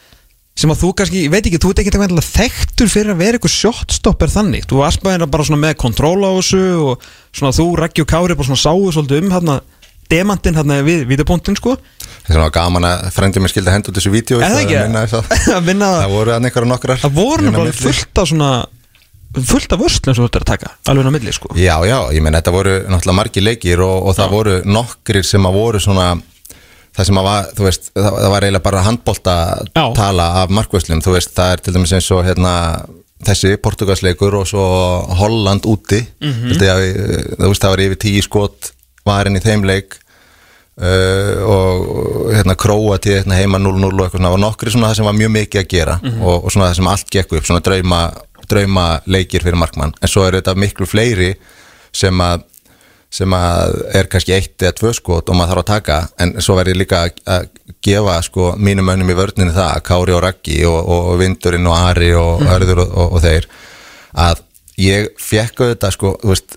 [0.54, 3.38] sem að þú kannski, ég veit ekki, þú ert ekki eitthvað þekktur fyrir að vera
[3.38, 4.68] eitthvað shotstopper þannig.
[4.70, 8.36] Þú varst bara bara svona með kontról á þessu og svona þú, Raggi og Kári
[8.38, 9.56] bara svona sáu svolítið um hérna
[10.10, 11.74] demantinn hérna við vídeopunktin sko.
[12.28, 14.38] Það var gaman að frændum mér skildi að henda út þessu vídeo
[16.04, 18.50] það voru að einhverja nokkrar það voru á bara fullt af svona
[19.34, 21.50] fullt af vörslum sem þú ert að taka alveg á milli sko.
[21.58, 25.48] Já, já, ég menn þetta voru náttúrulega margir leikir og, og það voru nokkrir sem
[25.48, 26.12] að voru svona
[26.94, 29.36] það sem að var, þú veist, það, það var eiginlega bara handbólta
[29.96, 32.54] tala af markvöslum, þú veist, það er til dæmis eins og hérna
[33.24, 34.64] þessi Portugalsleikur og svo
[35.18, 36.04] Holland úti.
[36.20, 36.62] Mm -hmm.
[36.70, 36.80] að,
[37.40, 38.72] þú veist, það var yfir tíu skot
[39.04, 40.00] varinn í þeim leik.
[40.74, 44.32] Uh, og hérna Króati hérna, heima 0-0 og eitthvað svona.
[44.32, 46.86] Og nokkri svona það sem var mjög mikið að gera og, og svona það sem
[46.86, 48.00] allt gekk upp, svona drauma
[48.48, 49.94] drauma leikir fyrir markmann.
[50.02, 51.34] En svo eru þetta miklu fleiri
[51.94, 52.42] sem að
[53.14, 56.56] sem að er kannski eitt eða tvö skot og maður þarf að taka en svo
[56.58, 57.50] verður líka að-
[57.84, 62.10] gefa sko mínum mönnum í vörninu það, Kári og Raggi og, og Vindurinn og Ari
[62.16, 63.46] og Örður og, og, og þeir
[64.24, 64.40] að
[64.80, 66.56] ég fekk auðvitað sko, veist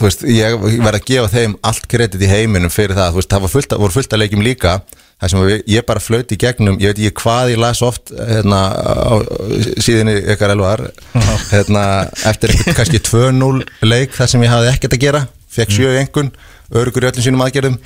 [0.00, 3.34] þú veist, ég verð að gefa þeim allt kredit í heiminum fyrir það, þú veist,
[3.34, 4.78] það fullt, voru fullt að leikjum líka
[5.20, 8.12] það sem við, ég bara flöyti í gegnum ég veit ekki hvað ég las oft
[8.16, 9.12] hérna, á
[9.84, 10.86] síðinni ykkar elvar
[11.50, 11.82] hérna,
[12.30, 13.50] eftir einhvern kannski 2-0
[13.84, 16.30] leik þar sem ég hafði ekkert að gera fekk sjö engun,
[16.72, 17.76] örugur í öllum sínum aðgerðum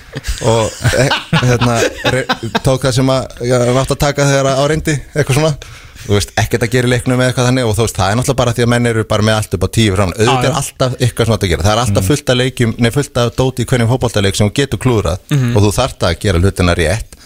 [0.53, 1.79] og eh, hérna,
[2.61, 5.55] tók það sem að ég átt að taka þegar á reyndi, eitthvað svona
[6.05, 8.41] þú veist, ekkert að gera leiknum eða eitthvað þannig og þú veist, það er náttúrulega
[8.41, 10.97] bara því að menn eru bara með allt upp á tíu fram, auðvitað er alltaf
[11.01, 13.69] eitthvað svona að gera, það er alltaf fullt af leikjum nei, fullt af dóti í
[13.71, 15.19] hverjum fótboltaleik sem þú getur klúrað
[15.57, 17.19] og þú þarft að gera hlutina rétt.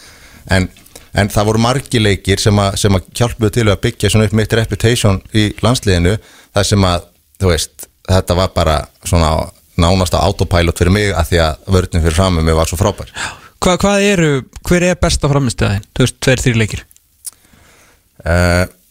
[0.49, 0.69] En,
[1.13, 4.37] en það voru margi leikir sem að, sem að hjálpuðu til að byggja svona upp
[4.39, 6.17] mitt reputation í landsliðinu
[6.55, 7.09] þar sem að,
[7.41, 9.33] þú veist, þetta var bara svona
[9.79, 12.49] nánast á autopilot fyrir mig að því að vörðin fyrir framum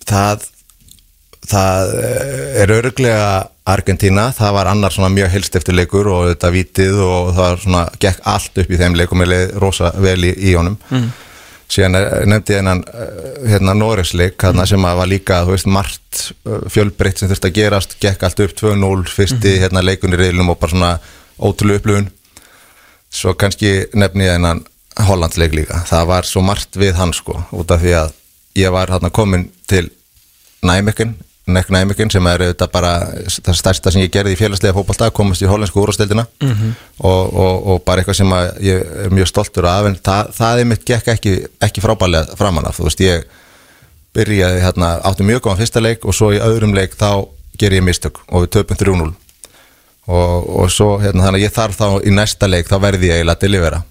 [0.08, 0.48] það
[1.48, 3.30] það eh, er örglega
[3.68, 7.86] Argentina, það var annar svona mjög helst leikur og þetta vitið og það var svona,
[8.04, 9.24] gekk allt upp í þeim leikum.
[9.24, 10.78] Og leið rosa vel í, í honum.
[10.92, 11.08] Mm.
[11.68, 11.98] síðan
[12.32, 16.62] nefndi ég hennan eh, hérna Noregsleik, hérna sem að var líka þú veist, margt eh,
[16.72, 20.62] fjölbreytt sem þurfti að gerast, gekk allt upp 2-0 fyrsti hérna leikun í reilum og
[20.62, 20.94] bara svona
[21.38, 22.08] ótrúlega upplifun.
[23.12, 24.64] Svo kannski nefni ég hennan
[25.08, 28.16] Hollandsleik líka, það var svo margt við hann sko, út af því að
[28.58, 29.90] ég var hérna komin til
[30.66, 31.16] Næmekkin,
[31.48, 32.94] Nekk Næmekkin sem er auðvitað bara
[33.30, 36.74] það stærsta sem ég gerði í félagslega fótballtag komast í hollensku úrvasteldina -hmm.
[37.00, 38.34] og, og, og bara eitthvað sem
[38.68, 42.68] ég er mjög stoltur af en það, það er mitt gekk ekki, ekki frábælega framan
[42.68, 43.24] af, þú veist ég
[44.18, 47.28] byrjaði hérna, átti mjög góðan fyrsta leik og svo í öðrum leik þá
[47.58, 49.14] ger ég mistök og við töpum 3-0
[50.08, 53.20] og, og svo hérna, þannig að ég þarf þá í næsta leik þá verði ég
[53.20, 53.82] eiginlega að delivera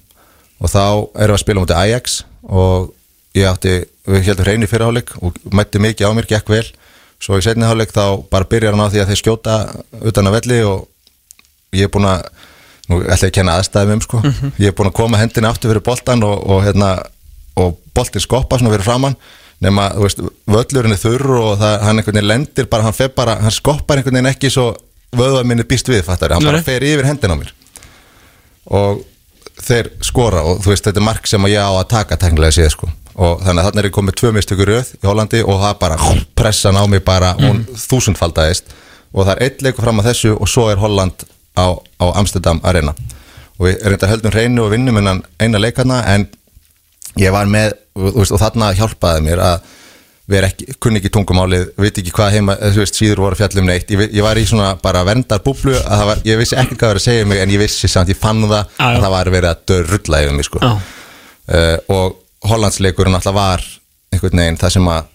[0.60, 2.92] og þá erum við að spila mútið Ajax og
[3.36, 3.74] ég átti,
[4.06, 6.66] við heldum hreinu fyrir áleik og mætti mikið á mér, gekk vel.
[7.22, 9.56] Svo í setni áleik þá bara byrjar hann á því að þeir skjóta
[10.02, 10.86] utan að velli og
[11.76, 12.28] ég er búin að
[12.86, 14.20] nú ætla ég að kenna aðstæðum um sko.
[14.62, 16.92] Ég er búin að koma hendinni aftur fyrir boltan og, og hérna,
[17.58, 19.18] og boltin skoppa svona fyrir framann
[19.64, 23.38] nema, þú veist, völlurinn er þurr og það, hann einhvern veginn lendir bara, hann bara,
[23.40, 24.66] hann skoppar einhvern veginn ekki svo
[25.16, 27.54] vöðvað minni býst við, fattar hann bara fer yfir hendin á mér.
[28.76, 29.00] Og
[29.56, 32.74] þeir skora og þú veist, þetta er mark sem ég á að taka teknilega séð
[32.76, 35.78] sko og þannig að þarna er ég komið tvö mistökur röð í Hollandi og það
[35.80, 35.96] bara
[36.36, 38.74] pressan á mig bara, hún þúsundfaldaðist.
[39.16, 41.24] Og það er eitt leikur fram að þessu og svo er Holland
[41.56, 42.92] á, á Amsterdam Arena.
[43.56, 46.26] Og við reynda höldum hreinu og vinnum innan eina leikarna en
[47.16, 49.72] ég var með veist, og þarna hjálpaði mér að
[50.26, 53.94] vera ekki, kunni ekki tungumálið veit ekki hvað heima, þú veist, síður voru fjallum neitt.
[53.94, 56.82] Ég, ég var í svona bara verndar búblu að það var, ég vissi ekki hvað
[56.82, 59.32] það var að segja mig en ég vissi samt, ég fann það að það var
[59.38, 60.62] verið að dörrulla yfir mig sko.
[60.66, 60.72] Já.
[61.56, 63.64] uh, og Hollandsleikurinn alltaf var
[64.14, 65.08] einhvern veginn það sem að,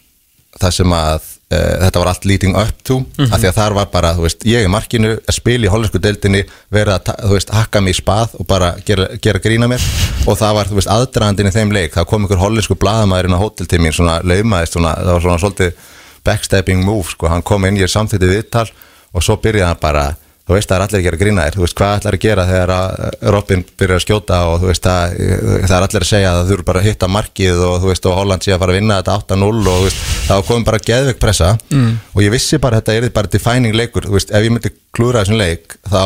[0.60, 3.90] það sem að uh, þetta var allt leading up to af því að þar var
[3.94, 7.54] bara, þú veist, ég í markinu að spila í hollensku deildinni, verið að þú veist,
[7.56, 9.88] hakka mig í spað og bara gera, gera grína mér.
[10.28, 13.44] Og það var, þú veist, aðdragandinn í þeim leik, það kom einhver hollensku blaðamæðurinn á
[13.44, 15.90] hótel til mín, svona laumaðist svona, það var svona svolítið
[16.28, 18.68] backstepping move, sko, hann kom inn, ég er samþýttið viðtal
[19.12, 20.04] og svo byrjaði hann bara
[20.52, 22.44] þú veist það er allir að gera grína þér, þú veist hvað ætlar að gera
[22.50, 25.16] þegar að Robin byrjar að skjóta og þú veist það,
[25.64, 28.08] það er allir að segja að þú eru bara að hitta markið og þú veist
[28.12, 30.82] og Holland sé að fara að vinna þetta 8-0 og þú veist það kom bara
[30.92, 31.52] geðveik pressa.
[31.72, 31.94] Mm.
[32.14, 34.74] og ég vissi bara að þetta er bara defining leikur, þú veist ef ég myndi
[34.96, 36.02] klúra þessum leik þá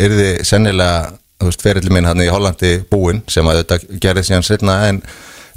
[0.00, 4.24] er þið sennilega, þú veist ferilli minn hann í Hollandi búinn sem að þetta gerði
[4.30, 5.02] síðan setna en,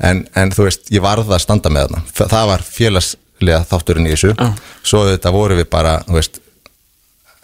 [0.03, 4.07] en, en þú veist ég varð að standa með þarna, Þa- það var félagslega þátturinn
[4.09, 4.49] í þessu, Já.
[4.83, 6.39] svo þetta voru við bara, þú veist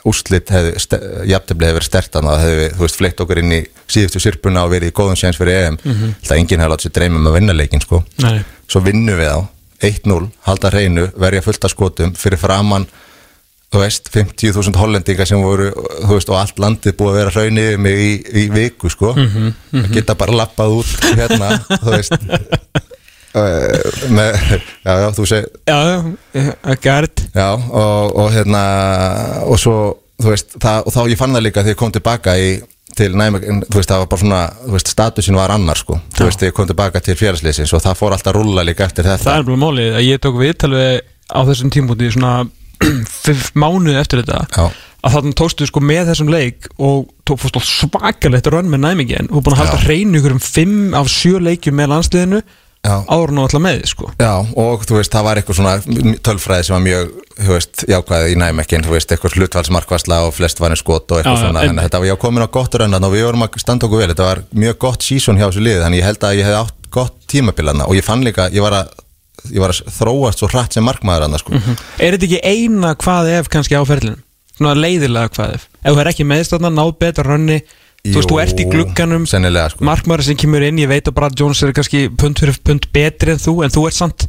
[0.08, 0.74] úrslit hefði,
[1.28, 4.64] jafntefli hefði verið stert þannig að hefði, þú veist, fleitt okkur inn í síðustu sirpuna
[4.64, 6.16] og verið í góðum séns fyrir EM mm -hmm.
[6.24, 8.04] það enginn hefði látið sér dreyma um að vinna leikin sko.
[8.70, 9.40] Svo vinnum við á
[9.82, 12.88] 1-0, halda hreinu, verja fullt af skotum fyrir framann
[13.70, 17.66] þú veist, 50.000 hollendinga sem voru þú veist, og allt landið búið að vera hraunni
[17.68, 19.92] yfir mig í, í viku, sko mm -hmm.
[19.94, 22.18] geta bara lappað út hérna þú veist
[23.34, 24.38] með,
[24.84, 28.64] já, já, þú segir Já, já, ekki hært Já, og, og hérna
[29.46, 29.78] og svo,
[30.22, 32.50] þú veist, það, og þá ég fann það líka þegar ég kom tilbaka í
[32.98, 36.00] til næmi, þú veist, það var bara svona þú veist, statusin var annar, sko.
[36.18, 39.06] Þú veist, ég kom tilbaka til félagsleysins og það fór alltaf að rúlla líka eftir
[39.06, 39.28] þetta.
[39.28, 40.56] Það er bara málið að ég tók við
[41.30, 42.48] á þessum tímpúti svona
[43.62, 44.70] mánuði eftir þetta Já.
[45.06, 49.44] að þannig tókstu sko með þessum leik og tók fórst svakalegt rönn með næmingin og
[49.44, 49.86] búin að halda Já.
[49.86, 52.42] hreinu ykkur um fimm af sjö leikjum með landsliðinu
[52.80, 52.94] Já.
[53.12, 55.74] áður nú alltaf með sko Já, og þú veist, það var eitthvað svona
[56.24, 60.62] tölfræði sem var mjög, þú veist, jákvæði í næmekkin, þú veist, eitthvað hlutvalsmarkvarsla og flest
[60.64, 62.56] var einn skot og eitthvað Já, já, svona, þannig að þetta var, ég komin á
[62.56, 65.48] gott rönnan og við vorum að standa okkur vel, þetta var mjög gott sísón hjá
[65.50, 68.48] þessu liði, þannig ég held að ég hef átt gott tímabilana og ég fann líka,
[68.56, 68.96] ég var að,
[69.52, 71.52] ég var að þróast svo hratt sem markmaður annars, sko.
[72.00, 74.24] Er þetta ekki eina hvað ef kannski á ferlinum?
[74.56, 75.96] Svona leiðilega hvað ef Ef
[78.00, 79.86] ekki rönni Þú veist, þú ert í Jú, glugganum sko.
[79.86, 83.32] Markmaður sem kemur inn, ég veit að Brad Jones er kannski pund fyrir pund betri
[83.36, 84.28] en þú En þú ert samt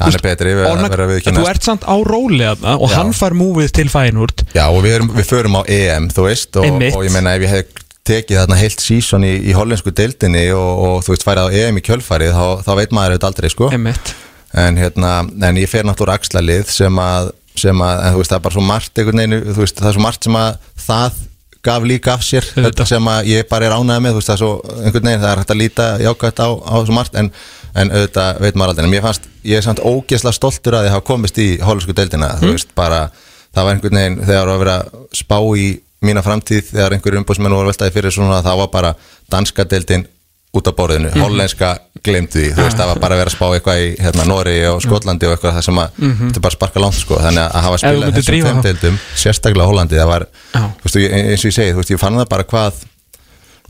[0.00, 1.38] Hann er betri, við- verður að viðurkennast.
[1.44, 2.96] Þú ert samt á róli og Já.
[2.96, 6.56] hann fær múfið til fænúrt Já, og við, erum, við förum á EM, þú veist,
[6.56, 10.48] og, og ég meina ef ég hef tekið þarna heilt sísón í, í hollensku deildinni
[10.56, 13.50] og, og þú veist, færið á EM í kjölfarið, þá, þá veit maður þetta aldrei,
[13.52, 13.68] sko.
[13.70, 14.14] Einmitt
[14.52, 15.12] en hérna,
[15.48, 18.56] en ég fer náttúrulega axlalið sem að, sem að en, þú veist, það er bara
[18.56, 20.58] svo margt einhvern veginn, þú veist, það er svo margt sem að
[20.88, 21.20] það
[21.62, 22.64] gaf líka af sér Auðvitað.
[22.68, 24.52] þetta sem ég bara er ánægð með, veist, það er svo
[24.82, 27.30] veginn, það er hægt að líta jákvæmt á, á svo margt, en,
[27.78, 30.96] en auðvitað veit maður aldrei, en mér fannst, ég er samt ógeðslega stoltur að ég
[30.96, 33.04] hafa komist í hollensku deildina, þú veist, bara
[33.54, 35.68] það var einhvern veginn, þegar að vera að spá í
[36.02, 38.94] mína framtíð, þegar einhverjum umbúsmenn voru veltaði fyrir svona, það var bara
[39.30, 40.08] danska deildin
[40.52, 43.46] út á borðinu, hollenska glemdi því, þú veist, það var bara að vera að spá
[43.56, 46.56] eitthvað í hérna, Nóri og Skotlandi og eitthvað það sem að, þetta er bara að
[46.58, 50.62] sparka langt sko, þannig að hafa spilað þessum deildum, sérstaklega Hollandi, það var, Já.
[50.82, 52.82] þú veist, eins og ég segi, þú veist, ég fann það bara hvað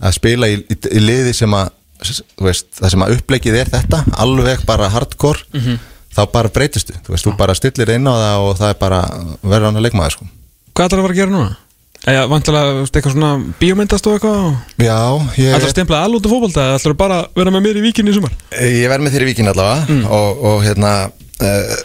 [0.02, 1.72] að spila í, í, í liði sem að,
[2.02, 5.76] þú veist, það sem að uppleikið er þetta, alveg bara hardcore, Mhm.
[6.12, 9.02] þá bara breytistu, þú veist, þú bara stillir inn á það og það er bara
[9.42, 10.26] verður hann að leikmaður sko.
[10.74, 11.56] Hvað ætlar að fara að gera núna?
[12.02, 14.46] Eða vantilega eitthvað svona bíómyndast og eitthvað
[14.82, 14.96] Já,
[15.38, 17.78] ég Ætlar að stempla alveg út af fótbolta eða ætlar bara að vera með mér
[17.78, 18.32] í víkinni í sumar?
[18.58, 20.06] Ég verð með þér í víkin allavega Mm.
[20.10, 21.76] og, og hérna uh,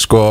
[0.00, 0.22] sko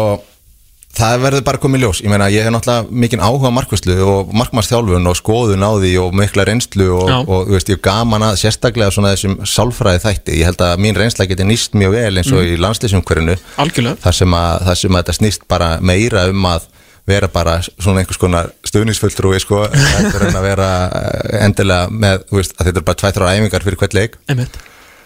[0.96, 2.00] það verður bara komið ljós.
[2.06, 5.92] Ég meina ég hef náttúrulega mikinn áhuga á markvæslu og markmannsþjálfun og skoðun á því
[6.02, 10.04] og mikla reynslu og, og, þú veist, ég hef gaman að sérstaklega svona þessum sálfræði
[10.06, 10.38] þætti.
[10.40, 13.36] Ég held að mín reynsla geti nýst mjög vel eins og í landslýsumhverjunu
[13.66, 14.00] Algjörlega.
[14.06, 15.00] Þar sem, að, þar sem
[16.54, 16.70] að
[17.06, 19.66] þetta vera bara svona einhvers konar stuðningsfulltrúi sko,
[19.98, 23.94] heldur en að vera eh, endilega með, veist, þetta er bara tvæ-þrjá æfingar fyrir hvert
[23.94, 24.18] leik.
[24.28, 24.58] Einmitt.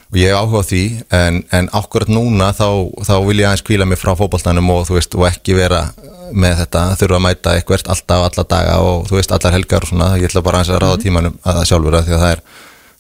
[0.10, 0.84] og ég hef áhuga á því
[1.14, 2.66] en, en akkurat núna þá,
[3.06, 5.84] þá vil ég aðeins kvíla mig frá fótboltanum og veist og ekki vera
[6.34, 10.16] með þetta þurfa að mæta eitthvað alltaf alla daga og veist allar helgar og svona.
[10.18, 12.44] Ég ætla bara aðeins að ráða tímanum að það sjálfur að því að það er,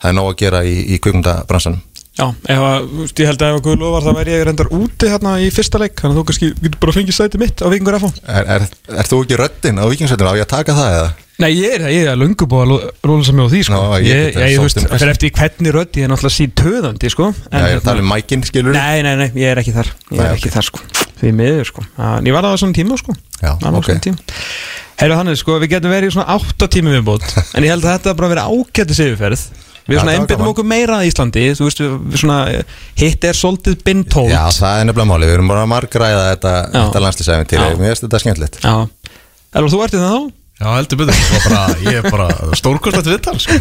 [0.03, 1.81] það er nóg að gera í, í kvikmyndabransanum
[2.20, 5.07] Já, ef að, ég held að ef að Guð lofar þá væri ég reyndar úti
[5.07, 7.95] hérna í fyrsta leik þannig að þú kannski getur bara fengið sæti mitt á Vikingur
[7.99, 8.65] FH er, er,
[8.99, 11.09] er þú ekki röddinn á vikingsveitinu á ég að taka það eða?
[11.39, 13.78] Nei, ég er, ég er löngu búið að róla sem mig á því sko.
[13.80, 16.36] Ná, ég ég, ég, þú sótt veist, um- fyrir eftir hvernig rödd ég er náttúrulega
[16.36, 17.30] síð töðandi sko.
[17.32, 19.93] Já, ég er að tala um mækinn skilur Nei, nei, nei, ég er ekki þar.
[20.11, 20.84] Ég er ekki þar sko.
[21.22, 21.86] Því miður sko.
[21.95, 23.15] En ég var það á svona tíma sko.
[23.39, 23.88] Já, það ok.
[23.88, 24.36] svona tíma.
[24.99, 27.24] Heyrðu Hannes sko, við getum verið í svona átta tíma viðbót
[27.55, 29.43] En ég held að þetta bara verið ágættis yfirferð
[29.89, 31.83] Við svona einbindum okkur meira að Íslandi Þú veist,
[32.21, 32.39] svona
[32.99, 37.03] Hitt er svolítið bintólt Já, það er nefnilega máli, við erum bara margræða þetta, þetta
[37.05, 38.59] landslýsæfintýri, mér finnst þetta skemmtilegt.
[39.49, 40.38] Elvar, þú ert í það þá?
[40.60, 42.26] Já, heldur það bara, ég er bara
[42.60, 43.55] stórkostlegt viðtal, sko.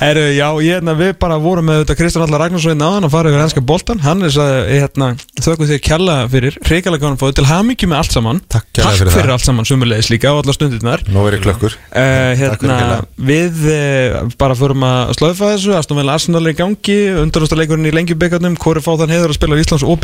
[0.00, 3.30] Heru, já, ég, hérna, við bara vorum með þetta Kristján Allar Ragnarsson náðan að fara
[3.30, 6.58] yfir ennska boltan hann er að hérna, þökkum þér kjalla fyrir.
[6.66, 8.40] Reykjala gáðan fóðu til hamingju með allt saman.
[8.50, 9.34] Takk Takk fyrir fyrir, það.
[9.36, 11.06] allt saman sumulegis líka og allar stundirnar.
[11.14, 11.78] Nú er ég klökkur.
[11.94, 12.98] Uh, hérna.
[13.22, 15.78] Við uh, bara förum að slöfa þessu.
[15.78, 16.98] Arsenal er í gangi.
[17.22, 19.94] Undanústaleikurinn í lengjubeikarnum Hvori fá þann heiður að spila á Íslands og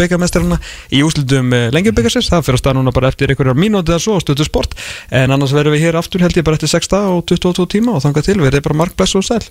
[4.53, 4.79] bara sport.
[5.11, 7.97] En annars verðum við hér aftur held ég bara eftir 6 dag og 22 tíma
[7.97, 9.43] og þangað til verðið bara mark bless og sæl